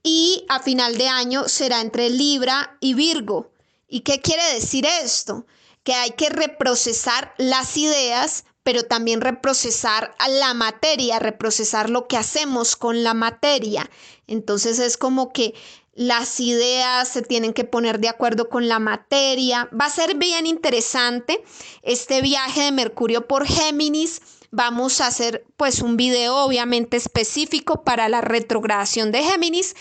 y 0.03 0.45
a 0.49 0.61
final 0.61 0.97
de 0.97 1.09
año 1.09 1.49
será 1.49 1.81
entre 1.81 2.11
Libra 2.11 2.77
y 2.81 2.95
Virgo. 2.95 3.51
¿Y 3.89 4.01
qué 4.01 4.21
quiere 4.21 4.55
decir 4.55 4.87
esto? 4.87 5.47
Que 5.83 5.95
hay 5.95 6.11
que 6.11 6.29
reprocesar 6.29 7.35
las 7.39 7.77
ideas, 7.77 8.45
pero 8.63 8.85
también 8.85 9.21
reprocesar 9.21 10.15
la 10.29 10.55
materia, 10.55 11.19
reprocesar 11.19 11.91
lo 11.91 12.07
que 12.07 12.17
hacemos 12.17 12.77
con 12.77 13.03
la 13.03 13.15
materia. 13.15 13.91
Entonces 14.27 14.79
es 14.79 14.97
como 14.97 15.33
que 15.33 15.55
las 16.01 16.41
ideas 16.41 17.09
se 17.09 17.21
tienen 17.21 17.53
que 17.53 17.65
poner 17.65 18.01
de 18.01 18.09
acuerdo 18.09 18.49
con 18.49 18.69
la 18.69 18.79
materia. 18.79 19.69
Va 19.79 19.85
a 19.85 19.91
ser 19.91 20.17
bien 20.17 20.47
interesante 20.47 21.45
este 21.83 22.23
viaje 22.23 22.63
de 22.63 22.73
Mercurio 22.73 23.29
por 23.29 23.47
Géminis. 23.47 24.23
Vamos 24.51 25.03
a 25.03 25.09
hacer 25.09 25.45
pues 25.59 25.83
un 25.83 25.99
video 25.99 26.37
obviamente 26.37 26.97
específico 26.97 27.85
para 27.85 28.09
la 28.09 28.23
retrogradación 28.23 29.13
de 29.13 29.25
Géminis. 29.25 29.77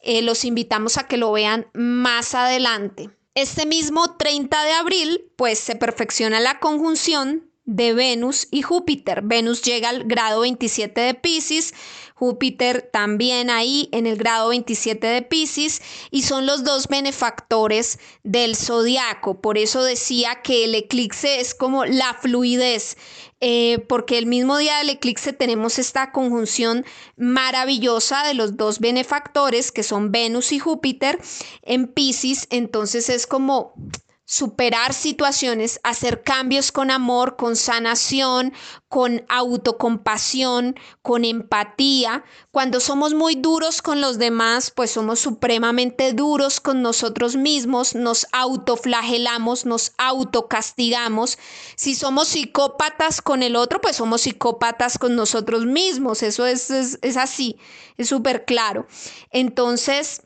Eh, 0.00 0.20
los 0.20 0.44
invitamos 0.44 0.98
a 0.98 1.08
que 1.08 1.16
lo 1.16 1.32
vean 1.32 1.66
más 1.72 2.34
adelante. 2.34 3.08
Este 3.34 3.64
mismo 3.64 4.18
30 4.18 4.64
de 4.64 4.72
abril 4.72 5.32
pues 5.36 5.58
se 5.58 5.74
perfecciona 5.74 6.38
la 6.40 6.60
conjunción 6.60 7.50
de 7.64 7.94
Venus 7.94 8.48
y 8.50 8.62
Júpiter. 8.62 9.22
Venus 9.22 9.62
llega 9.62 9.88
al 9.88 10.04
grado 10.04 10.40
27 10.40 11.00
de 11.00 11.14
Pisces, 11.14 11.74
Júpiter 12.14 12.88
también 12.92 13.50
ahí 13.50 13.88
en 13.90 14.06
el 14.06 14.16
grado 14.16 14.50
27 14.50 15.06
de 15.06 15.22
Pisces 15.22 15.82
y 16.10 16.22
son 16.22 16.46
los 16.46 16.62
dos 16.64 16.88
benefactores 16.88 17.98
del 18.22 18.54
zodiaco. 18.54 19.40
Por 19.40 19.58
eso 19.58 19.82
decía 19.82 20.40
que 20.42 20.64
el 20.64 20.74
eclipse 20.74 21.40
es 21.40 21.54
como 21.54 21.84
la 21.84 22.14
fluidez, 22.14 22.96
eh, 23.40 23.84
porque 23.88 24.18
el 24.18 24.26
mismo 24.26 24.56
día 24.56 24.78
del 24.78 24.90
eclipse 24.90 25.32
tenemos 25.32 25.80
esta 25.80 26.12
conjunción 26.12 26.84
maravillosa 27.16 28.24
de 28.24 28.34
los 28.34 28.56
dos 28.56 28.78
benefactores 28.78 29.72
que 29.72 29.82
son 29.82 30.12
Venus 30.12 30.52
y 30.52 30.60
Júpiter 30.60 31.18
en 31.62 31.88
Pisces. 31.88 32.46
Entonces 32.50 33.08
es 33.08 33.26
como 33.26 33.74
superar 34.32 34.94
situaciones, 34.94 35.78
hacer 35.82 36.22
cambios 36.22 36.72
con 36.72 36.90
amor, 36.90 37.36
con 37.36 37.54
sanación, 37.54 38.54
con 38.88 39.26
autocompasión, 39.28 40.74
con 41.02 41.26
empatía. 41.26 42.24
Cuando 42.50 42.80
somos 42.80 43.12
muy 43.12 43.34
duros 43.34 43.82
con 43.82 44.00
los 44.00 44.16
demás, 44.16 44.70
pues 44.70 44.92
somos 44.92 45.20
supremamente 45.20 46.14
duros 46.14 46.60
con 46.60 46.80
nosotros 46.80 47.36
mismos, 47.36 47.94
nos 47.94 48.26
autoflagelamos, 48.32 49.66
nos 49.66 49.92
autocastigamos. 49.98 51.36
Si 51.76 51.94
somos 51.94 52.28
psicópatas 52.28 53.20
con 53.20 53.42
el 53.42 53.54
otro, 53.54 53.82
pues 53.82 53.96
somos 53.96 54.22
psicópatas 54.22 54.96
con 54.96 55.14
nosotros 55.14 55.66
mismos. 55.66 56.22
Eso 56.22 56.46
es, 56.46 56.70
es, 56.70 56.98
es 57.02 57.18
así, 57.18 57.58
es 57.98 58.08
súper 58.08 58.46
claro. 58.46 58.86
Entonces, 59.30 60.22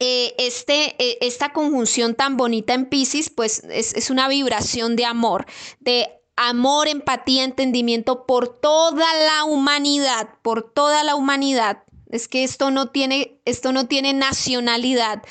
eh, 0.00 0.34
este, 0.38 0.94
eh, 1.02 1.18
esta 1.22 1.52
conjunción 1.52 2.14
tan 2.14 2.36
bonita 2.36 2.72
en 2.72 2.86
Pisces, 2.86 3.30
pues 3.30 3.64
es, 3.68 4.10
una 4.10 4.28
vibración 4.28 4.94
de 4.94 5.04
amor, 5.04 5.46
de 5.80 6.20
amor, 6.36 6.86
empatía, 6.86 7.42
entendimiento 7.42 8.24
por 8.24 8.60
toda 8.60 9.06
la 9.26 9.44
humanidad, 9.44 10.28
por 10.42 10.70
toda 10.72 11.02
la 11.02 11.16
humanidad. 11.16 11.82
Es 12.10 12.28
que 12.28 12.44
esto 12.44 12.70
no 12.70 12.90
tiene, 12.90 13.40
esto 13.44 13.72
no 13.72 13.88
tiene 13.88 14.12
nacionalidad. 14.12 15.24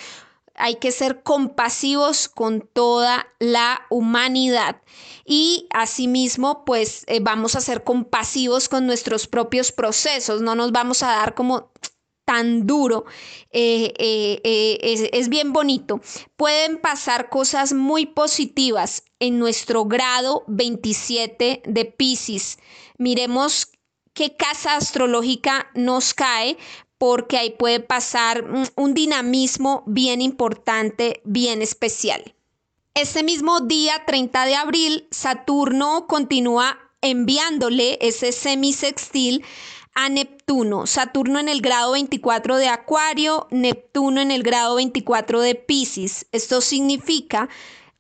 Hay 0.54 0.76
que 0.76 0.92
ser 0.92 1.24
compasivos 1.24 2.28
con 2.28 2.62
toda 2.62 3.28
la 3.40 3.82
humanidad. 3.90 4.82
Y 5.24 5.68
asimismo, 5.74 6.66
pues 6.66 7.06
eh, 7.08 7.20
vamos 7.22 7.56
a 7.56 7.62
ser 7.62 7.86
compasivos 7.86 8.68
con 8.68 8.86
nuestros 8.86 9.28
propios 9.28 9.72
procesos. 9.72 10.42
No 10.42 10.56
nos 10.56 10.74
vamos 10.74 11.04
a 11.04 11.08
dar 11.08 11.36
como 11.36 11.72
tan 12.28 12.68
duro, 12.68 13.06
eh, 13.52 13.94
eh, 13.98 14.80
es, 14.82 15.10
es, 15.13 15.30
bien 15.30 15.54
bonito. 15.54 16.02
Pueden 16.36 16.78
pasar 16.78 17.30
cosas 17.30 17.72
muy 17.72 18.06
positivas 18.06 19.06
en 19.20 19.40
nuestro 19.40 19.86
grado 19.86 20.44
27 20.48 21.62
de 21.66 21.86
Pisces. 21.86 22.60
Miremos 22.98 23.70
qué 24.13 24.36
casa 24.36 24.76
astrológica 24.76 25.72
nos 25.74 26.13
cae 26.13 26.58
porque 26.98 27.38
ahí 27.38 27.52
puede 27.52 27.80
pasar 27.80 28.44
un 28.76 28.94
dinamismo 28.94 29.84
bien 29.86 30.20
importante, 30.20 31.22
bien 31.24 31.62
especial. 31.62 32.36
Este 32.94 33.24
mismo 33.24 33.62
día, 33.62 34.04
30 34.06 34.46
de 34.48 34.56
abril, 34.56 35.08
Saturno 35.12 36.08
continúa 36.08 36.78
enviándole 37.02 37.98
ese 38.02 38.32
semisextil 38.32 39.46
a 39.98 40.10
Neptuno. 40.10 40.86
Saturno 40.86 41.40
en 41.40 41.50
el 41.50 41.60
grado 41.60 41.94
24 41.94 42.58
de 42.58 42.68
Acuario, 42.68 43.48
Neptuno 43.50 44.22
en 44.22 44.30
el 44.30 44.44
grado 44.44 44.76
24 44.76 45.42
de 45.42 45.56
Pisces. 45.56 46.28
Esto 46.32 46.62
significa 46.62 47.50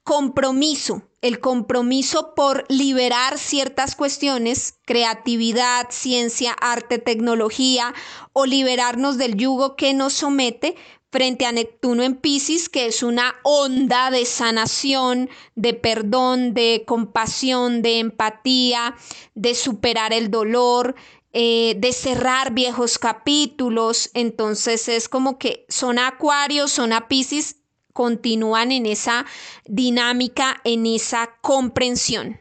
compromiso, 0.03 1.01
el 1.21 1.39
compromiso 1.39 2.35
por 2.35 2.65
liberar 2.69 3.39
ciertas 3.39 3.95
cuestiones, 3.95 4.75
creatividad, 4.85 5.87
ciencia, 5.89 6.53
arte, 6.61 6.99
tecnología, 6.99 7.95
o 8.31 8.45
liberarnos 8.45 9.17
del 9.17 9.35
yugo 9.35 9.75
que 9.75 9.95
nos 9.95 10.13
somete 10.13 10.75
frente 11.11 11.45
a 11.45 11.51
Neptuno 11.51 12.03
en 12.03 12.15
Pisces, 12.15 12.69
que 12.69 12.85
es 12.85 13.01
una 13.01 13.35
onda 13.43 14.11
de 14.11 14.25
sanación, 14.25 15.29
de 15.55 15.73
perdón, 15.73 16.53
de 16.53 16.83
compasión, 16.85 17.81
de 17.81 17.99
empatía, 17.99 18.95
de 19.33 19.55
superar 19.55 20.13
el 20.13 20.29
dolor, 20.29 20.95
eh, 21.33 21.75
de 21.77 21.93
cerrar 21.93 22.53
viejos 22.53 22.97
capítulos. 22.97 24.09
Entonces 24.13 24.87
es 24.87 25.09
como 25.09 25.37
que 25.37 25.65
son 25.69 25.99
Acuario, 25.99 26.67
son 26.67 26.93
a 26.93 27.07
Pisces 27.07 27.57
continúan 27.97 28.71
en 28.71 28.85
esa 28.85 29.25
dinámica, 29.65 30.61
en 30.63 30.85
esa 30.85 31.31
comprensión. 31.41 32.39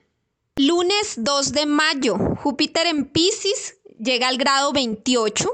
Lunes 0.56 1.14
2 1.16 1.52
de 1.52 1.64
mayo, 1.64 2.18
Júpiter 2.42 2.86
en 2.86 3.06
Pisces 3.06 3.78
llega 3.98 4.28
al 4.28 4.36
grado 4.36 4.72
28 4.72 5.48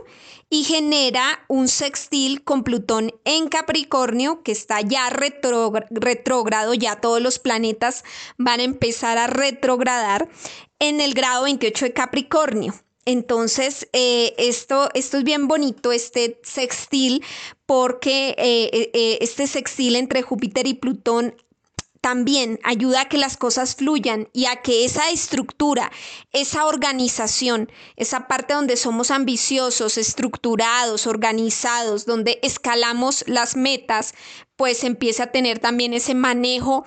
y 0.50 0.64
genera 0.64 1.44
un 1.48 1.68
sextil 1.68 2.42
con 2.42 2.64
Plutón 2.64 3.14
en 3.24 3.48
Capricornio, 3.48 4.42
que 4.42 4.50
está 4.50 4.80
ya 4.80 5.08
retrógrado, 5.08 6.74
ya 6.74 6.96
todos 6.96 7.22
los 7.22 7.38
planetas 7.38 8.02
van 8.38 8.58
a 8.58 8.64
empezar 8.64 9.18
a 9.18 9.28
retrogradar 9.28 10.28
en 10.78 11.00
el 11.00 11.14
grado 11.14 11.44
28 11.44 11.86
de 11.86 11.92
Capricornio. 11.92 12.74
Entonces, 13.04 13.88
eh, 13.92 14.34
esto, 14.38 14.88
esto 14.94 15.18
es 15.18 15.24
bien 15.24 15.48
bonito, 15.48 15.90
este 15.92 16.40
sextil, 16.44 17.24
porque 17.66 18.34
eh, 18.38 18.90
eh, 18.94 19.18
este 19.20 19.46
sextil 19.46 19.96
entre 19.96 20.22
Júpiter 20.22 20.66
y 20.66 20.74
Plutón 20.74 21.34
también 22.02 22.58
ayuda 22.64 23.02
a 23.02 23.08
que 23.08 23.16
las 23.16 23.36
cosas 23.36 23.76
fluyan 23.76 24.28
y 24.32 24.46
a 24.46 24.56
que 24.56 24.84
esa 24.84 25.10
estructura, 25.10 25.92
esa 26.32 26.66
organización, 26.66 27.70
esa 27.96 28.26
parte 28.26 28.54
donde 28.54 28.76
somos 28.76 29.12
ambiciosos, 29.12 29.96
estructurados, 29.96 31.06
organizados, 31.06 32.04
donde 32.04 32.40
escalamos 32.42 33.24
las 33.28 33.54
metas, 33.54 34.14
pues 34.56 34.82
empiece 34.82 35.22
a 35.22 35.30
tener 35.30 35.60
también 35.60 35.94
ese 35.94 36.14
manejo 36.14 36.84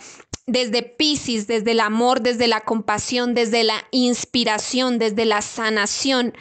desde 0.48 0.84
Pisces, 0.84 1.48
desde 1.48 1.72
el 1.72 1.80
amor, 1.80 2.22
desde 2.22 2.48
la 2.48 2.62
compasión, 2.62 3.34
desde 3.34 3.64
la 3.64 3.86
inspiración, 3.92 5.00
desde 5.00 5.26
la 5.26 5.42
sanación. 5.42 6.34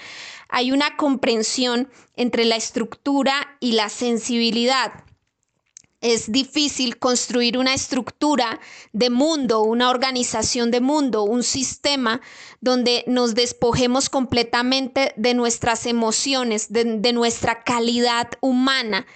Hay 0.48 0.72
una 0.72 0.96
comprensión 0.96 1.88
entre 2.16 2.44
la 2.44 2.56
estructura 2.56 3.56
y 3.60 3.72
la 3.72 3.88
sensibilidad. 3.88 5.04
Es 6.00 6.30
difícil 6.30 6.98
construir 6.98 7.56
una 7.56 7.72
estructura 7.72 8.60
de 8.92 9.08
mundo, 9.08 9.62
una 9.62 9.88
organización 9.88 10.70
de 10.70 10.82
mundo, 10.82 11.22
un 11.22 11.42
sistema 11.42 12.20
donde 12.60 13.04
nos 13.06 13.34
despojemos 13.34 14.10
completamente 14.10 15.14
de 15.16 15.32
nuestras 15.32 15.86
emociones, 15.86 16.70
de, 16.70 16.98
de 16.98 17.12
nuestra 17.14 17.64
calidad 17.64 18.28
humana 18.42 19.06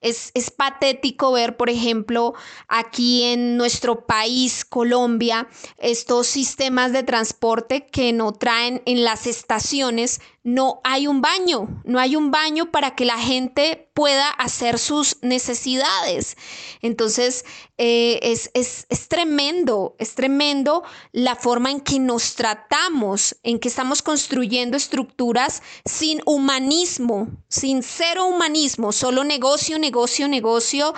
es, 0.00 0.32
patético 0.50 1.32
ver, 1.32 1.56
por 1.56 1.70
ejemplo, 1.70 2.34
aquí 2.68 3.24
en 3.24 3.56
nuestro 3.56 4.06
país, 4.06 4.64
Colombia, 4.64 5.48
estos 5.78 6.26
sistemas 6.26 6.92
de 6.92 7.02
transporte 7.02 7.86
que 7.86 8.12
no 8.12 8.32
traen 8.32 8.82
en 8.86 9.04
las 9.04 9.26
estaciones, 9.26 10.20
no 10.48 10.80
hay 10.82 11.06
un 11.06 11.20
baño, 11.20 11.68
no 11.84 11.98
hay 11.98 12.16
un 12.16 12.30
baño 12.30 12.70
para 12.70 12.94
que 12.94 13.04
la 13.04 13.18
gente 13.18 13.90
pueda 13.92 14.30
hacer 14.30 14.78
sus 14.78 15.18
necesidades. 15.20 16.38
Entonces, 16.80 17.44
eh, 17.76 18.18
es, 18.22 18.50
es, 18.54 19.08
tremendo, 19.08 19.94
es 19.98 20.14
tremendo 20.14 20.84
la 21.12 21.36
forma 21.36 21.70
en 21.70 21.80
que 21.80 21.98
nos 21.98 22.34
tratamos, 22.34 23.36
en 23.42 23.58
que 23.58 23.68
estamos 23.68 24.00
construyendo 24.00 24.76
estructuras 24.78 25.62
sin 25.84 26.22
humanismo, 26.24 27.28
sin 27.48 27.82
cero 27.82 28.24
humanismo, 28.24 28.92
solo 28.92 29.24
negocio, 29.24 29.78
negocio, 29.78 30.28
negocio. 30.28 30.94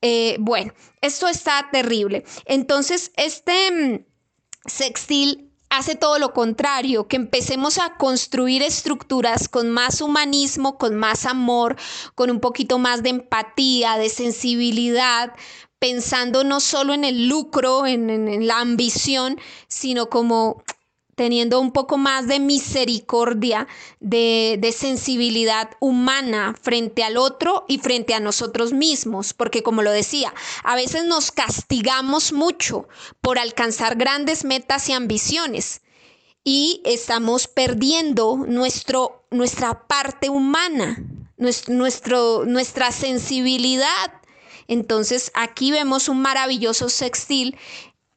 Eh, 0.00 0.36
bueno, 0.40 0.72
esto 1.02 1.28
está 1.28 1.68
terrible. 1.70 2.24
Entonces, 2.46 3.12
este 3.16 3.70
mm, 3.70 4.04
sextil 4.66 5.53
hace 5.76 5.94
todo 5.94 6.18
lo 6.18 6.32
contrario, 6.32 7.08
que 7.08 7.16
empecemos 7.16 7.78
a 7.78 7.94
construir 7.96 8.62
estructuras 8.62 9.48
con 9.48 9.70
más 9.70 10.00
humanismo, 10.00 10.78
con 10.78 10.94
más 10.94 11.26
amor, 11.26 11.76
con 12.14 12.30
un 12.30 12.40
poquito 12.40 12.78
más 12.78 13.02
de 13.02 13.10
empatía, 13.10 13.96
de 13.96 14.08
sensibilidad, 14.08 15.32
pensando 15.78 16.44
no 16.44 16.60
solo 16.60 16.94
en 16.94 17.04
el 17.04 17.28
lucro, 17.28 17.86
en, 17.86 18.46
la 18.46 18.60
ambición, 18.60 19.38
sino 19.68 20.08
como 20.08 20.62
teniendo 21.14 21.60
un 21.60 21.72
poco 21.72 21.98
más 21.98 22.26
de 22.26 22.40
misericordia, 22.40 23.66
de, 24.00 24.56
de, 24.60 24.72
sensibilidad 24.72 25.70
humana 25.80 26.54
frente 26.60 27.04
al 27.04 27.16
otro 27.16 27.64
y 27.68 27.78
frente 27.78 28.14
a 28.14 28.20
nosotros 28.20 28.72
mismos, 28.72 29.32
porque 29.32 29.62
como 29.62 29.82
lo 29.82 29.90
decía, 29.90 30.34
a 30.62 30.74
veces 30.74 31.04
nos 31.04 31.30
castigamos 31.30 32.32
mucho 32.32 32.88
por 33.20 33.38
alcanzar 33.38 33.96
grandes 33.96 34.44
metas 34.44 34.88
y 34.88 34.92
ambiciones 34.92 35.82
y 36.44 36.82
estamos 36.84 37.48
perdiendo 37.48 38.44
nuestro, 38.46 39.24
nuestra 39.30 39.86
parte 39.86 40.28
humana, 40.28 41.02
nuestro, 41.38 42.44
nuestra 42.44 42.92
sensibilidad. 42.92 44.12
Entonces 44.68 45.32
aquí 45.34 45.72
vemos 45.72 46.08
un 46.08 46.20
maravilloso 46.20 46.90
sextil 46.90 47.56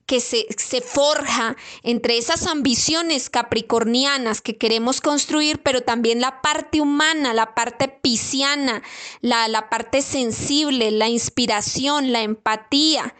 que 0.07 0.21
se, 0.21 0.81
forja 0.81 1.57
entre 1.83 2.17
esas 2.17 2.47
ambiciones 2.47 3.29
capricornianas 3.29 4.41
que 4.41 4.57
queremos 4.57 5.01
construir, 5.01 5.61
pero 5.61 5.81
también 5.81 6.21
la 6.21 6.41
parte 6.41 6.79
humana, 6.79 7.33
la 7.33 7.53
parte 7.53 7.89
pisciana, 7.89 8.81
la, 9.21 9.49
la 9.49 9.69
parte 9.69 10.01
sensible, 10.01 10.91
la 10.91 11.09
inspiración, 11.09 12.13
la 12.13 12.21
empatía. 12.21 13.13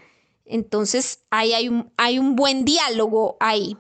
Entonces 0.45 1.19
ahí 1.30 1.54
hay 1.54 1.67
un, 1.67 1.91
hay 1.97 2.19
un 2.19 2.38
buen 2.38 2.63
diálogo 2.63 3.36
ahí. 3.41 3.78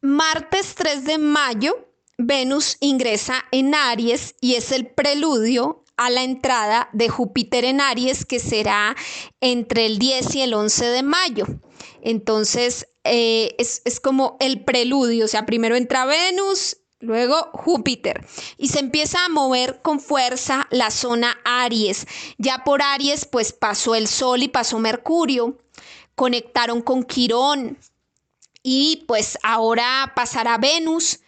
Martes 0.00 0.74
3 0.76 1.04
de 1.04 1.18
mayo, 1.18 1.76
Venus 2.16 2.78
ingresa 2.80 3.44
en 3.50 3.74
Aries 3.74 4.34
y 4.40 4.54
es 4.54 4.72
el 4.72 4.86
preludio 4.86 5.84
a 5.98 6.08
la 6.08 6.22
entrada 6.22 6.88
de 6.94 7.10
Júpiter 7.10 7.66
en 7.66 7.82
Aries 7.82 8.24
que 8.24 8.38
será 8.38 8.96
entre 9.40 9.84
el 9.84 9.98
10 9.98 10.36
y 10.36 10.40
el 10.40 10.54
11 10.54 10.86
de 10.86 11.02
mayo. 11.02 11.46
Entonces 12.06 12.88
eh, 13.04 13.54
es, 13.58 13.82
es 13.84 14.00
como 14.00 14.36
el 14.40 14.64
preludio, 14.64 15.24
o 15.24 15.28
sea, 15.28 15.46
primero 15.46 15.76
entra 15.76 16.04
Venus, 16.04 16.78
Luego 16.98 17.50
Júpiter 17.52 18.26
y 18.56 18.68
se 18.68 18.78
empieza 18.78 19.22
a 19.22 19.28
mover 19.28 19.82
con 19.82 20.00
fuerza 20.00 20.66
la 20.70 20.90
zona 20.90 21.36
Aries. 21.44 22.06
Ya 22.38 22.64
por 22.64 22.80
Aries 22.80 23.26
pues 23.26 23.52
pasó 23.52 23.94
el 23.94 24.08
Sol 24.08 24.42
y 24.42 24.48
pasó 24.48 24.78
Mercurio. 24.78 25.58
Conectaron 26.14 26.80
con 26.80 27.02
Quirón 27.02 27.76
y 28.62 29.04
pues 29.06 29.36
ahora 29.42 30.14
pasará 30.16 30.56
Venus 30.56 31.20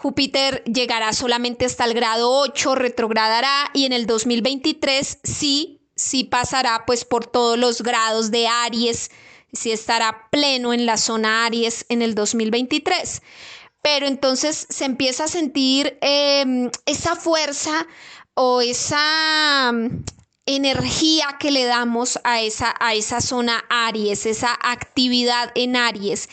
Júpiter 0.00 0.64
llegará 0.64 1.12
solamente 1.12 1.66
hasta 1.66 1.84
el 1.84 1.92
grado 1.92 2.32
8, 2.32 2.74
retrogradará 2.74 3.70
y 3.74 3.84
en 3.84 3.92
el 3.92 4.06
2023 4.06 5.18
sí, 5.22 5.82
sí 5.94 6.24
pasará 6.24 6.84
pues 6.86 7.04
por 7.04 7.26
todos 7.26 7.58
los 7.58 7.82
grados 7.82 8.30
de 8.30 8.48
Aries, 8.48 9.10
si 9.52 9.72
estará 9.72 10.28
pleno 10.30 10.72
en 10.72 10.86
la 10.86 10.96
zona 10.96 11.44
Aries 11.44 11.86
en 11.88 12.02
el 12.02 12.14
2023. 12.14 13.22
Pero 13.82 14.06
entonces 14.06 14.66
se 14.68 14.84
empieza 14.84 15.24
a 15.24 15.28
sentir 15.28 15.98
em, 16.00 16.70
esa 16.86 17.16
fuerza 17.16 17.86
o 18.34 18.60
esa 18.60 19.72
mm, 19.72 20.04
energía 20.46 21.36
que 21.38 21.50
le 21.50 21.64
damos 21.64 22.18
a 22.24 22.40
esa, 22.40 22.74
a 22.78 22.94
esa 22.94 23.20
zona 23.20 23.64
Aries, 23.68 24.26
esa 24.26 24.58
actividad 24.60 25.52
en 25.54 25.76
Aries. 25.76 26.28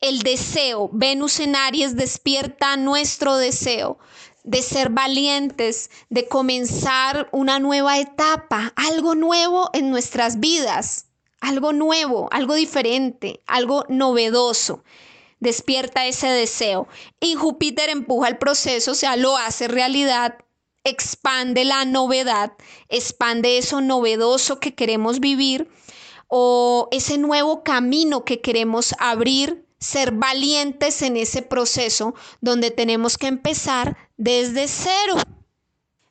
El 0.00 0.20
deseo, 0.20 0.90
Venus 0.92 1.40
en 1.40 1.56
Aries 1.56 1.96
despierta 1.96 2.76
nuestro 2.76 3.36
deseo 3.36 3.98
de 4.44 4.62
ser 4.62 4.90
valientes, 4.90 5.90
de 6.08 6.26
comenzar 6.26 7.28
una 7.32 7.58
nueva 7.58 7.98
etapa, 7.98 8.72
algo 8.76 9.14
nuevo 9.14 9.70
en 9.72 9.90
nuestras 9.90 10.40
vidas, 10.40 11.09
algo 11.40 11.72
nuevo, 11.72 12.28
algo 12.30 12.54
diferente, 12.54 13.40
algo 13.46 13.84
novedoso. 13.88 14.84
Despierta 15.40 16.06
ese 16.06 16.28
deseo 16.28 16.86
y 17.18 17.34
Júpiter 17.34 17.88
empuja 17.88 18.28
el 18.28 18.38
proceso, 18.38 18.92
o 18.92 18.94
sea, 18.94 19.16
lo 19.16 19.36
hace 19.36 19.68
realidad, 19.68 20.38
expande 20.84 21.64
la 21.64 21.84
novedad, 21.84 22.52
expande 22.88 23.58
eso 23.58 23.80
novedoso 23.80 24.60
que 24.60 24.74
queremos 24.74 25.20
vivir 25.20 25.70
o 26.28 26.88
ese 26.92 27.18
nuevo 27.18 27.62
camino 27.64 28.24
que 28.24 28.40
queremos 28.40 28.94
abrir 28.98 29.66
ser 29.80 30.12
valientes 30.12 31.00
en 31.02 31.16
ese 31.16 31.42
proceso 31.42 32.14
donde 32.40 32.70
tenemos 32.70 33.16
que 33.16 33.26
empezar 33.26 33.96
desde 34.16 34.68
cero. 34.68 35.16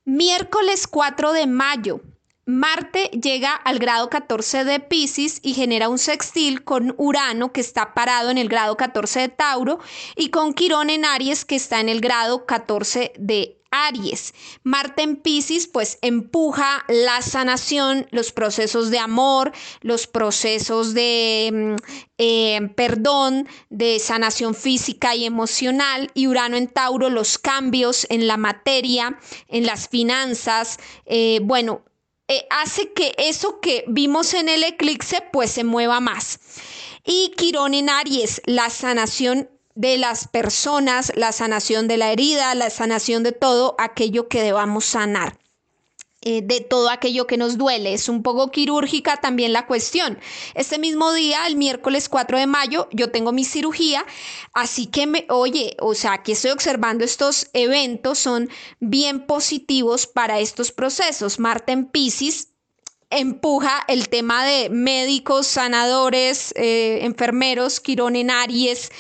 Miércoles 0.05 0.87
4 0.87 1.33
de 1.33 1.45
mayo. 1.45 2.01
Marte 2.49 3.11
llega 3.11 3.53
al 3.53 3.77
grado 3.77 4.09
14 4.09 4.63
de 4.63 4.79
Pisces 4.79 5.39
y 5.43 5.53
genera 5.53 5.87
un 5.87 5.99
sextil 5.99 6.63
con 6.63 6.95
Urano 6.97 7.53
que 7.53 7.61
está 7.61 7.93
parado 7.93 8.31
en 8.31 8.39
el 8.39 8.49
grado 8.49 8.75
14 8.75 9.19
de 9.19 9.29
Tauro 9.29 9.77
y 10.15 10.29
con 10.31 10.55
Quirón 10.55 10.89
en 10.89 11.05
Aries 11.05 11.45
que 11.45 11.55
está 11.55 11.79
en 11.79 11.89
el 11.89 12.01
grado 12.01 12.47
14 12.47 13.13
de 13.19 13.61
Aries. 13.69 14.33
Marte 14.63 15.03
en 15.03 15.17
Pisces 15.17 15.67
pues 15.67 15.99
empuja 16.01 16.85
la 16.87 17.21
sanación, 17.21 18.07
los 18.09 18.31
procesos 18.31 18.89
de 18.89 18.97
amor, 18.97 19.51
los 19.81 20.07
procesos 20.07 20.95
de 20.95 21.51
mm, 21.53 21.75
eh, 22.17 22.73
perdón, 22.75 23.47
de 23.69 23.99
sanación 23.99 24.55
física 24.55 25.15
y 25.15 25.25
emocional. 25.25 26.09
Y 26.15 26.25
Urano 26.25 26.57
en 26.57 26.67
Tauro, 26.67 27.11
los 27.11 27.37
cambios 27.37 28.07
en 28.09 28.25
la 28.25 28.37
materia, 28.37 29.19
en 29.47 29.67
las 29.67 29.87
finanzas. 29.87 30.79
Eh, 31.05 31.41
bueno, 31.43 31.83
eh, 32.29 32.45
hace 32.51 32.93
que 32.93 33.15
eso 33.17 33.59
que 33.59 33.83
vimos 33.87 34.35
en 34.35 34.49
el 34.49 34.63
eclipse 34.63 35.23
pues 35.33 35.49
se 35.49 35.63
mueva 35.63 35.99
más. 35.99 36.39
Y 37.03 37.33
Quirón 37.35 37.73
en 37.73 37.89
Aries, 37.89 38.41
la 38.45 38.69
sanación 38.69 39.49
de 39.73 39.97
las 39.97 40.27
personas, 40.27 41.11
la 41.15 41.31
sanación 41.31 41.87
de 41.87 41.97
la 41.97 42.11
herida, 42.11 42.53
la 42.53 42.69
sanación 42.69 43.23
de 43.23 43.31
todo 43.31 43.75
aquello 43.79 44.27
que 44.27 44.43
debamos 44.43 44.85
sanar. 44.85 45.38
Eh, 46.21 46.41
de 46.43 46.59
todo 46.59 46.89
aquello 46.89 47.27
que 47.27 47.37
nos 47.37 47.57
duele. 47.57 47.93
Es 47.93 48.09
un 48.09 48.23
poco 48.23 48.51
quirúrgica 48.51 49.21
también 49.21 49.53
la 49.53 49.65
cuestión. 49.65 50.19
Este 50.53 50.77
mismo 50.77 51.13
día, 51.13 51.47
el 51.47 51.55
miércoles 51.55 52.09
4 52.09 52.37
de 52.37 52.45
mayo, 52.45 52.89
yo 52.91 53.09
tengo 53.09 53.31
mi 53.31 53.45
cirugía, 53.45 54.05
así 54.51 54.87
que, 54.87 55.07
me, 55.07 55.25
oye, 55.29 55.77
o 55.79 55.95
sea, 55.95 56.11
aquí 56.11 56.33
estoy 56.33 56.51
observando 56.51 57.05
estos 57.05 57.47
eventos, 57.53 58.19
son 58.19 58.49
bien 58.81 59.27
positivos 59.27 60.07
para 60.07 60.41
estos 60.41 60.73
procesos. 60.73 61.39
Marte 61.39 61.71
en 61.71 61.85
Pisces, 61.85 62.49
empuja 63.09 63.83
el 63.87 64.09
tema 64.09 64.45
de 64.45 64.69
médicos, 64.69 65.47
sanadores, 65.47 66.53
eh, 66.57 66.99
enfermeros, 67.03 67.79
Quirón 67.79 68.17
en 68.17 68.29
Aries, 68.29 68.91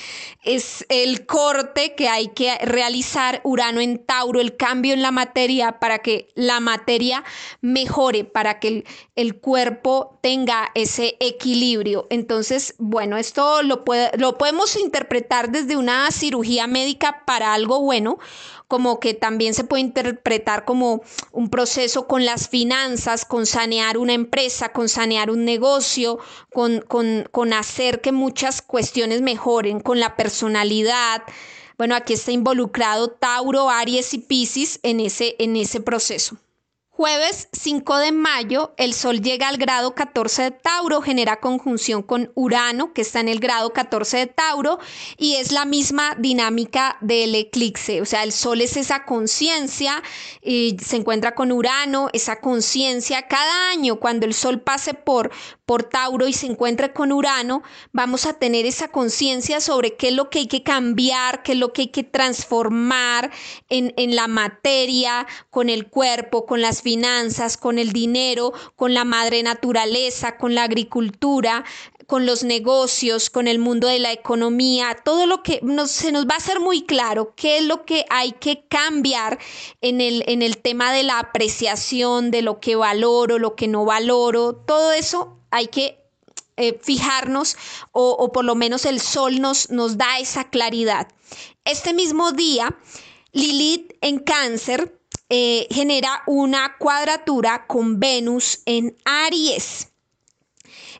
es 0.43 0.85
el 0.89 1.25
corte 1.25 1.95
que 1.95 2.07
hay 2.07 2.29
que 2.29 2.57
realizar, 2.59 3.41
Urano 3.43 3.81
en 3.81 3.99
Tauro, 3.99 4.39
el 4.39 4.55
cambio 4.55 4.93
en 4.93 5.01
la 5.01 5.11
materia 5.11 5.79
para 5.79 5.99
que 5.99 6.29
la 6.35 6.59
materia 6.59 7.23
mejore, 7.61 8.23
para 8.23 8.59
que 8.59 8.67
el, 8.69 8.85
el 9.15 9.39
cuerpo 9.39 10.17
tenga 10.21 10.71
ese 10.75 11.17
equilibrio. 11.19 12.07
Entonces, 12.09 12.75
bueno, 12.77 13.17
esto 13.17 13.63
lo, 13.63 13.83
puede, 13.83 14.11
lo 14.17 14.37
podemos 14.37 14.77
interpretar 14.77 15.51
desde 15.51 15.75
una 15.75 16.09
cirugía 16.11 16.67
médica 16.67 17.23
para 17.25 17.53
algo 17.53 17.81
bueno 17.81 18.19
como 18.69 18.99
que 18.99 19.15
también 19.15 19.55
se 19.55 19.63
puede 19.63 19.81
interpretar 19.81 20.63
como 20.63 21.01
un 21.31 21.49
proceso 21.49 22.05
con 22.05 22.23
las 22.23 22.49
finanzas, 22.49 23.25
con 23.25 23.47
sanear 23.47 23.97
una 23.97 24.13
empresa, 24.13 24.69
con 24.69 24.89
sanear 24.89 25.31
un 25.31 25.43
negocio, 25.43 26.19
con, 26.53 26.81
con, 26.81 27.53
hacer 27.53 27.99
que 27.99 28.11
muchas 28.11 28.61
cuestiones 28.61 29.21
mejoren, 29.21 29.79
con 29.79 29.99
la 29.99 30.15
personalidad. 30.39 31.23
Bueno, 31.77 31.95
aquí 31.95 32.13
está 32.13 32.31
involucrado 32.31 33.09
Tauro, 33.09 33.69
Aries 33.69 34.13
y 34.13 34.19
Pisces 34.19 34.79
en 34.83 35.01
ese, 35.01 35.35
en 35.39 35.57
ese 35.57 35.81
proceso. 35.81 36.37
Jueves 36.99 37.47
5 37.53 37.97
de 37.99 38.11
mayo, 38.11 38.73
el 38.75 38.93
Sol 38.93 39.21
llega 39.21 39.47
al 39.47 39.55
grado 39.55 39.95
14 39.95 40.41
de 40.43 40.51
Tauro, 40.51 41.01
genera 41.01 41.39
conjunción 41.39 42.03
con 42.03 42.29
Urano, 42.35 42.91
que 42.91 43.03
está 43.03 43.21
en 43.21 43.29
el 43.29 43.39
grado 43.39 43.71
14 43.71 44.17
de 44.17 44.27
Tauro, 44.27 44.79
y 45.17 45.35
es 45.35 45.53
la 45.53 45.63
misma 45.63 46.15
dinámica 46.17 46.97
del 46.99 47.35
eclipse. 47.35 48.01
O 48.01 48.05
sea, 48.05 48.23
el 48.23 48.33
Sol 48.33 48.59
es 48.59 48.75
esa 48.75 49.05
conciencia, 49.05 50.03
y 50.41 50.75
se 50.85 50.97
encuentra 50.97 51.35
con 51.35 51.53
Urano, 51.53 52.09
esa 52.11 52.41
conciencia. 52.41 53.29
Cada 53.29 53.69
año, 53.69 54.01
cuando 54.01 54.25
el 54.25 54.33
Sol 54.33 54.59
pase 54.59 54.93
por, 54.93 55.31
por 55.69 55.83
Tauro 55.83 56.27
y 56.27 56.33
se 56.33 56.47
encuentre 56.47 56.93
con 56.93 57.11
Urano, 57.11 57.61
vamos 57.91 58.25
a 58.25 58.33
tener 58.33 58.65
esa 58.65 58.87
conciencia 58.87 59.61
sobre 59.61 59.95
qué 59.95 60.07
es 60.07 60.15
lo 60.15 60.31
que 60.31 60.39
hay 60.39 60.47
que 60.47 60.63
cambiar, 60.63 61.43
qué 61.43 61.51
es 61.51 61.59
lo 61.59 61.73
que 61.73 61.83
hay 61.83 61.87
que 61.89 62.03
transformar 62.03 63.29
en, 63.69 63.93
en 63.95 64.15
la 64.15 64.27
materia, 64.27 65.27
con 65.51 65.69
el 65.69 65.85
cuerpo, 65.85 66.47
con 66.47 66.59
las 66.59 66.81
finanzas, 66.81 67.55
con 67.55 67.77
el 67.77 67.91
dinero, 67.93 68.51
con 68.75 68.95
la 68.95 69.05
madre 69.05 69.43
naturaleza, 69.43 70.37
con 70.37 70.55
la 70.55 70.63
agricultura, 70.63 71.63
con 72.09 72.25
los 72.25 72.43
negocios, 72.43 73.29
con 73.29 73.47
el 73.47 73.59
mundo 73.59 73.87
de 73.87 73.99
la 73.99 74.11
economía, 74.11 74.97
todo 75.05 75.27
lo 75.27 75.43
que 75.43 75.61
se 75.85 76.11
nos 76.11 76.25
va 76.25 76.33
a 76.33 76.37
hacer 76.37 76.59
muy 76.59 76.81
claro 76.81 77.35
qué 77.35 77.59
es 77.59 77.65
lo 77.65 77.85
que 77.85 78.03
hay 78.09 78.31
que 78.31 78.65
cambiar 78.67 79.37
en 79.79 80.01
el, 80.01 80.23
en 80.25 80.41
el 80.41 80.57
tema 80.57 80.91
de 80.91 81.03
la 81.03 81.19
apreciación, 81.19 82.31
de 82.31 82.41
lo 82.41 82.59
que 82.59 82.75
valoro, 82.75 83.37
lo 83.37 83.55
que 83.55 83.67
no 83.67 83.85
valoro, 83.85 84.55
todo 84.55 84.91
eso 84.91 85.37
hay 85.51 85.67
que 85.67 85.99
eh, 86.57 86.79
fijarnos 86.81 87.55
o, 87.91 88.31
por 88.31 88.43
lo 88.43 88.55
menos 88.55 88.85
el 88.85 88.99
sol 88.99 89.39
nos, 89.39 89.69
nos 89.69 89.99
da 89.99 90.17
esa 90.17 90.49
claridad. 90.49 91.09
Este 91.63 91.93
mismo 91.93 92.31
día, 92.31 92.75
Lilith 93.33 93.93
en 94.01 94.17
cáncer 94.17 94.99
eh, 95.29 95.67
genera 95.69 96.23
una 96.25 96.75
cuadratura 96.79 97.67
con 97.67 97.99
Venus 97.99 98.63
en 98.65 98.97
Aries. 99.05 99.88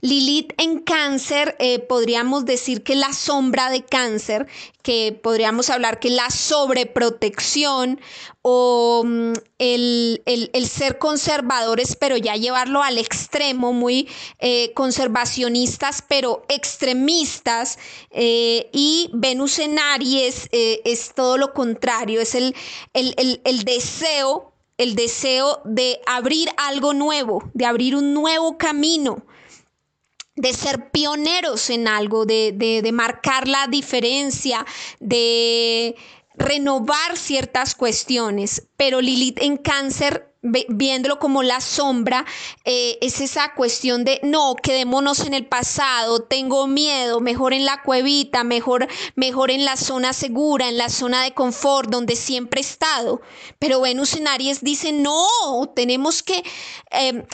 Lilith 0.01 0.53
en 0.57 0.79
cáncer, 0.79 1.55
eh, 1.59 1.79
podríamos 1.79 2.45
decir 2.45 2.83
que 2.83 2.95
la 2.95 3.11
sombra 3.13 3.69
de 3.69 3.83
cáncer, 3.83 4.47
que 4.81 5.17
podríamos 5.21 5.69
hablar 5.69 5.99
que 5.99 6.09
la 6.09 6.29
sobreprotección 6.29 7.99
o 8.41 9.03
mm, 9.05 9.33
el, 9.57 10.67
ser 10.69 10.97
conservadores, 10.97 11.97
pero 11.97 12.15
ya 12.15 12.35
llevarlo 12.35 12.81
al 12.81 12.97
extremo, 12.97 13.73
muy 13.73 14.07
eh, 14.39 14.71
conservacionistas, 14.73 16.01
pero 16.07 16.45
extremistas. 16.47 17.77
Eh, 18.11 18.69
y 18.71 19.09
Venus 19.13 19.59
en 19.59 19.79
Aries 19.79 20.47
es 20.51 21.13
todo 21.13 21.37
lo 21.37 21.53
contrario, 21.53 22.21
es 22.21 22.35
el, 22.35 22.55
el 22.93 23.63
deseo 23.63 24.53
el 24.77 24.95
deseo 24.95 25.61
de 25.65 25.99
abrir 26.07 26.49
algo 26.55 26.93
nuevo, 26.93 27.43
de 27.53 27.65
abrir 27.65 27.97
un 27.97 28.13
nuevo 28.13 28.57
camino 28.57 29.25
de 30.39 30.53
ser 30.53 30.89
pioneros 30.89 31.69
en 31.69 31.87
algo, 31.89 32.25
de, 32.25 32.89
marcar 32.93 33.47
la 33.47 33.67
diferencia, 33.67 34.65
de 35.01 35.95
renovar 36.35 37.17
ciertas 37.17 37.75
cuestiones. 37.75 38.67
Pero 38.77 39.01
Lilith 39.01 39.41
en 39.41 39.57
cáncer 39.57 40.25
viéndolo 40.41 41.19
como 41.19 41.43
la 41.43 41.59
sombra, 41.59 42.25
eh, 42.63 42.97
es 43.01 43.19
esa 43.19 43.53
cuestión 43.55 44.05
de 44.05 44.21
no, 44.23 44.55
quedémonos 44.55 45.19
en 45.25 45.33
el 45.33 45.45
pasado, 45.45 46.21
tengo 46.21 46.65
miedo, 46.65 47.19
mejor 47.19 47.51
en 47.51 47.65
la 47.65 47.81
cuevita, 47.83 48.45
mejor, 48.45 48.87
mejor 49.15 49.51
en 49.51 49.65
la 49.65 49.75
zona 49.75 50.13
segura, 50.13 50.69
en 50.69 50.77
la 50.77 50.87
zona 50.87 51.23
de 51.23 51.33
confort 51.33 51.89
donde 51.89 52.15
siempre 52.15 52.61
he 52.61 52.63
estado. 52.63 53.19
Pero 53.59 53.81
Venus 53.81 54.13
en 54.13 54.29
Aries 54.29 54.63
dice, 54.63 54.93
no, 54.93 55.27
tenemos 55.75 56.23
que 56.23 56.41
eh, 56.91 57.25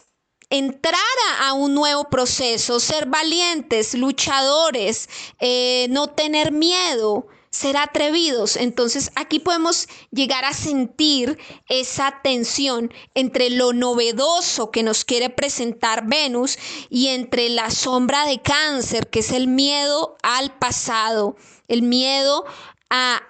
entrar 0.57 1.01
a 1.41 1.53
un 1.53 1.73
nuevo 1.73 2.05
proceso, 2.09 2.79
ser 2.79 3.07
valientes, 3.07 3.93
luchadores, 3.93 5.09
eh, 5.39 5.87
no 5.89 6.07
tener 6.07 6.51
miedo, 6.51 7.27
ser 7.49 7.77
atrevidos. 7.77 8.55
Entonces 8.55 9.11
aquí 9.15 9.39
podemos 9.39 9.87
llegar 10.11 10.45
a 10.45 10.53
sentir 10.53 11.37
esa 11.67 12.19
tensión 12.21 12.93
entre 13.13 13.49
lo 13.49 13.73
novedoso 13.73 14.71
que 14.71 14.83
nos 14.83 15.05
quiere 15.05 15.29
presentar 15.29 16.05
Venus 16.07 16.57
y 16.89 17.07
entre 17.07 17.49
la 17.49 17.71
sombra 17.71 18.25
de 18.25 18.41
cáncer, 18.41 19.09
que 19.09 19.19
es 19.19 19.31
el 19.31 19.47
miedo 19.47 20.17
al 20.21 20.57
pasado, 20.57 21.35
el 21.67 21.81
miedo 21.81 22.45
a, 22.89 23.21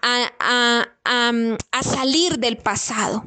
a 1.71 1.83
salir 1.83 2.39
del 2.39 2.57
pasado. 2.57 3.23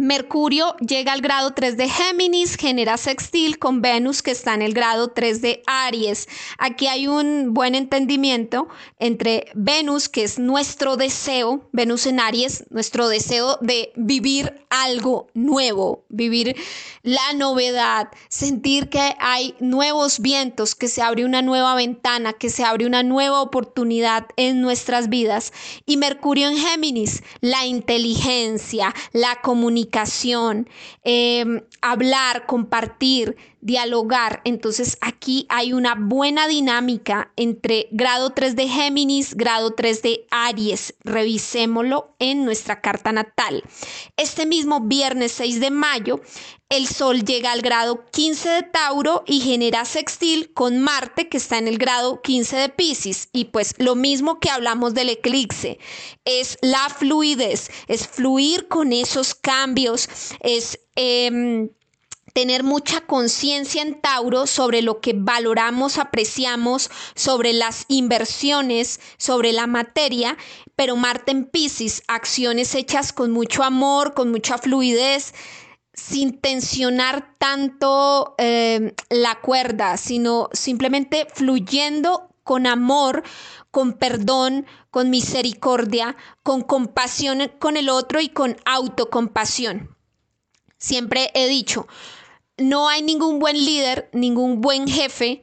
Mercurio 0.00 0.74
llega 0.78 1.12
al 1.12 1.20
grado 1.20 1.52
3 1.52 1.76
de 1.76 1.86
Géminis, 1.86 2.56
genera 2.56 2.96
sextil 2.96 3.58
con 3.58 3.82
Venus 3.82 4.22
que 4.22 4.30
está 4.30 4.54
en 4.54 4.62
el 4.62 4.72
grado 4.72 5.08
3 5.08 5.42
de 5.42 5.62
Aries. 5.66 6.26
Aquí 6.56 6.86
hay 6.86 7.06
un 7.06 7.52
buen 7.52 7.74
entendimiento 7.74 8.68
entre 8.98 9.48
Venus, 9.54 10.08
que 10.08 10.24
es 10.24 10.38
nuestro 10.38 10.96
deseo, 10.96 11.68
Venus 11.72 12.06
en 12.06 12.18
Aries, 12.18 12.64
nuestro 12.70 13.08
deseo 13.08 13.58
de 13.60 13.92
vivir 13.94 14.64
algo 14.70 15.26
nuevo, 15.34 16.06
vivir 16.08 16.56
la 17.02 17.34
novedad, 17.34 18.08
sentir 18.30 18.88
que 18.88 19.14
hay 19.18 19.54
nuevos 19.60 20.20
vientos, 20.20 20.74
que 20.74 20.88
se 20.88 21.02
abre 21.02 21.26
una 21.26 21.42
nueva 21.42 21.74
ventana, 21.74 22.32
que 22.32 22.48
se 22.48 22.64
abre 22.64 22.86
una 22.86 23.02
nueva 23.02 23.42
oportunidad 23.42 24.28
en 24.36 24.62
nuestras 24.62 25.10
vidas. 25.10 25.52
Y 25.84 25.98
Mercurio 25.98 26.48
en 26.48 26.56
Géminis, 26.56 27.22
la 27.42 27.66
inteligencia, 27.66 28.94
la 29.12 29.42
comunicación 29.42 29.89
Em, 31.04 31.62
hablar, 31.82 32.46
compartir, 32.46 33.36
dialogar. 33.60 34.40
Entonces 34.44 34.98
aquí 35.00 35.46
hay 35.48 35.72
una 35.72 35.94
buena 35.94 36.48
dinámica 36.48 37.32
entre 37.36 37.88
grado 37.90 38.30
3 38.30 38.56
de 38.56 38.68
Géminis, 38.68 39.34
grado 39.34 39.74
3 39.74 40.02
de 40.02 40.26
Aries. 40.30 40.94
Revisémoslo 41.04 42.14
en 42.18 42.44
nuestra 42.44 42.80
carta 42.80 43.12
natal. 43.12 43.62
Este 44.16 44.46
mismo 44.46 44.80
viernes 44.80 45.32
6 45.32 45.60
de 45.60 45.70
mayo, 45.70 46.20
el 46.68 46.86
Sol 46.86 47.24
llega 47.24 47.50
al 47.50 47.62
grado 47.62 48.04
15 48.12 48.48
de 48.48 48.62
Tauro 48.62 49.24
y 49.26 49.40
genera 49.40 49.84
sextil 49.84 50.52
con 50.52 50.78
Marte 50.78 51.28
que 51.28 51.36
está 51.36 51.58
en 51.58 51.66
el 51.66 51.78
grado 51.78 52.22
15 52.22 52.56
de 52.56 52.68
Pisces. 52.68 53.28
Y 53.32 53.46
pues 53.46 53.74
lo 53.78 53.96
mismo 53.96 54.38
que 54.38 54.50
hablamos 54.50 54.94
del 54.94 55.08
eclipse, 55.08 55.78
es 56.24 56.58
la 56.62 56.88
fluidez, 56.88 57.70
es 57.88 58.06
fluir 58.06 58.68
con 58.68 58.92
esos 58.92 59.34
cambios, 59.34 60.08
es... 60.40 60.78
Em, 60.96 61.70
tener 62.32 62.62
mucha 62.62 63.00
conciencia 63.02 63.82
en 63.82 64.00
Tauro 64.00 64.46
sobre 64.46 64.82
lo 64.82 65.00
que 65.00 65.14
valoramos, 65.14 65.98
apreciamos, 65.98 66.90
sobre 67.14 67.52
las 67.52 67.84
inversiones, 67.88 69.00
sobre 69.16 69.52
la 69.52 69.66
materia, 69.66 70.36
pero 70.76 70.96
Marte 70.96 71.32
en 71.32 71.44
Pisces, 71.44 72.02
acciones 72.08 72.74
hechas 72.74 73.12
con 73.12 73.30
mucho 73.30 73.62
amor, 73.62 74.14
con 74.14 74.30
mucha 74.30 74.58
fluidez, 74.58 75.34
sin 75.92 76.38
tensionar 76.40 77.36
tanto 77.38 78.34
eh, 78.38 78.94
la 79.10 79.40
cuerda, 79.40 79.96
sino 79.96 80.48
simplemente 80.52 81.26
fluyendo 81.34 82.30
con 82.42 82.66
amor, 82.66 83.22
con 83.70 83.92
perdón, 83.92 84.66
con 84.90 85.10
misericordia, 85.10 86.16
con 86.42 86.62
compasión 86.62 87.50
con 87.58 87.76
el 87.76 87.88
otro 87.88 88.20
y 88.20 88.28
con 88.28 88.56
autocompasión. 88.64 89.96
Siempre 90.78 91.30
he 91.34 91.46
dicho, 91.46 91.86
no 92.60 92.88
hay 92.88 93.02
ningún 93.02 93.38
buen 93.38 93.56
líder, 93.56 94.08
ningún 94.12 94.60
buen 94.60 94.86
jefe 94.86 95.42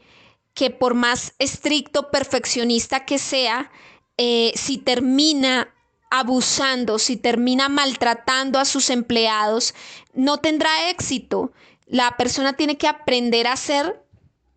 que 0.54 0.72
por 0.72 0.94
más 0.94 1.34
estricto, 1.38 2.10
perfeccionista 2.10 3.06
que 3.06 3.20
sea, 3.20 3.72
eh, 4.18 4.54
si 4.56 4.78
termina 4.78 5.74
abusando, 6.10 6.98
si 7.00 7.18
termina 7.18 7.70
maltratando 7.70 8.60
a 8.60 8.66
sus 8.66 8.90
empleados, 8.90 9.76
no 10.14 10.38
tendrá 10.38 10.90
éxito. 10.90 11.52
La 11.86 12.18
persona 12.18 12.54
tiene 12.54 12.78
que 12.78 12.88
aprender 12.88 13.48
a 13.48 13.56
ser 13.56 14.04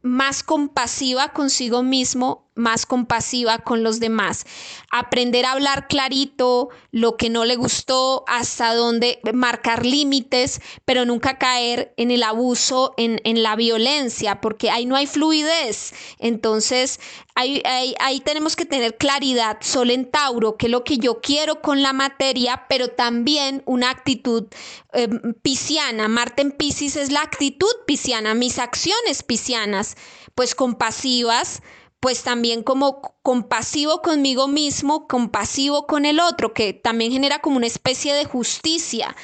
más 0.02 0.42
compasiva 0.42 1.32
consigo 1.32 1.82
mismo, 1.82 2.49
más 2.54 2.86
compasiva 2.86 3.58
con 3.58 3.82
los 3.82 4.00
demás. 4.00 4.44
Aprender 4.90 5.44
a 5.46 5.52
hablar 5.52 5.88
clarito, 5.88 6.68
lo 6.90 7.16
que 7.16 7.30
no 7.30 7.44
le 7.44 7.56
gustó, 7.56 8.24
hasta 8.26 8.74
dónde 8.74 9.20
marcar 9.32 9.86
límites, 9.86 10.60
pero 10.84 11.04
nunca 11.04 11.38
caer 11.38 11.94
en 11.96 12.10
el 12.10 12.22
abuso, 12.22 12.94
en, 12.96 13.20
la 13.42 13.56
violencia, 13.56 14.40
porque 14.40 14.70
ahí 14.70 14.86
no 14.86 14.96
hay 14.96 15.06
fluidez. 15.06 15.94
Entonces, 16.18 17.00
ahí, 17.34 17.62
ahí, 17.98 18.20
tenemos 18.20 18.56
que 18.56 18.66
tener 18.66 18.96
claridad, 18.96 19.58
Sol 19.60 19.90
en 19.90 20.10
Tauro, 20.10 20.56
que 20.56 20.66
es 20.66 20.72
lo 20.72 20.84
que 20.84 20.98
yo 20.98 21.20
quiero 21.20 21.62
con 21.62 21.82
la 21.82 21.92
materia, 21.92 22.66
pero 22.68 22.88
también 22.88 23.62
una 23.64 23.90
actitud 23.90 24.46
eh, 24.92 25.08
pisciana. 25.42 26.08
Marte 26.08 26.42
en 26.42 26.52
Pisces 26.52 26.96
es 26.96 27.10
la 27.10 27.22
actitud 27.22 27.72
pisciana, 27.86 28.34
mis 28.34 28.58
acciones 28.58 29.22
piscianas, 29.22 29.96
pues 30.34 30.54
compasivas, 30.54 31.62
pues 32.00 32.22
también 32.22 32.62
como 32.62 33.14
compasivo 33.22 34.00
conmigo 34.00 34.48
mismo, 34.48 35.06
compasivo 35.06 35.86
con 35.86 36.06
el 36.06 36.18
otro, 36.18 36.54
que 36.54 36.72
también 36.72 37.12
genera 37.12 37.40
como 37.40 37.58
una 37.58 37.66
especie 37.66 38.14
de 38.14 38.24
justicia, 38.24 39.14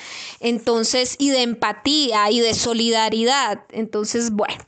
entonces, 0.41 1.16
y 1.18 1.31
de 1.31 1.43
empatía 1.43 2.31
y 2.31 2.41
de 2.41 2.55
solidaridad. 2.55 3.64
Entonces, 3.70 4.31
bueno. 4.31 4.64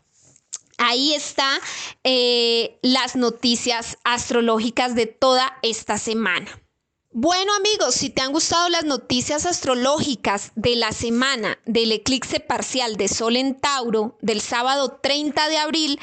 Ahí 0.81 1.13
está 1.13 1.59
eh, 2.05 2.79
las 2.83 3.17
noticias 3.17 3.99
astrológicas 4.05 4.95
de 4.95 5.07
toda 5.07 5.59
esta 5.63 5.99
semana. 5.99 6.47
Bueno 7.11 7.53
amigos, 7.57 7.97
si 7.97 8.11
te 8.11 8.23
han 8.23 8.33
gustado 8.33 8.69
las 8.69 8.85
noticias 8.85 9.45
astrológicas 9.45 10.53
de 10.55 10.77
la 10.77 10.93
semana 10.93 11.59
del 11.65 11.91
eclipse 11.91 12.39
parcial 12.39 12.97
de 12.97 13.09
Sol 13.09 13.37
en 13.37 13.59
Tauro 13.59 14.17
del 14.21 14.41
sábado 14.41 15.01
30 15.03 15.49
de 15.49 15.57
abril 15.57 16.01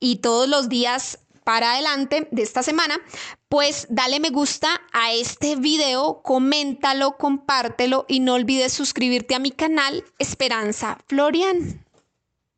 y 0.00 0.16
todos 0.16 0.48
los 0.48 0.68
días 0.68 1.20
para 1.46 1.74
adelante 1.74 2.26
de 2.32 2.42
esta 2.42 2.64
semana, 2.64 2.98
pues 3.48 3.86
dale 3.88 4.18
me 4.18 4.30
gusta 4.30 4.82
a 4.92 5.12
este 5.12 5.54
video, 5.54 6.20
coméntalo, 6.24 7.16
compártelo 7.18 8.04
y 8.08 8.18
no 8.18 8.34
olvides 8.34 8.72
suscribirte 8.72 9.36
a 9.36 9.38
mi 9.38 9.52
canal 9.52 10.02
Esperanza 10.18 10.98
Florian. 11.06 11.85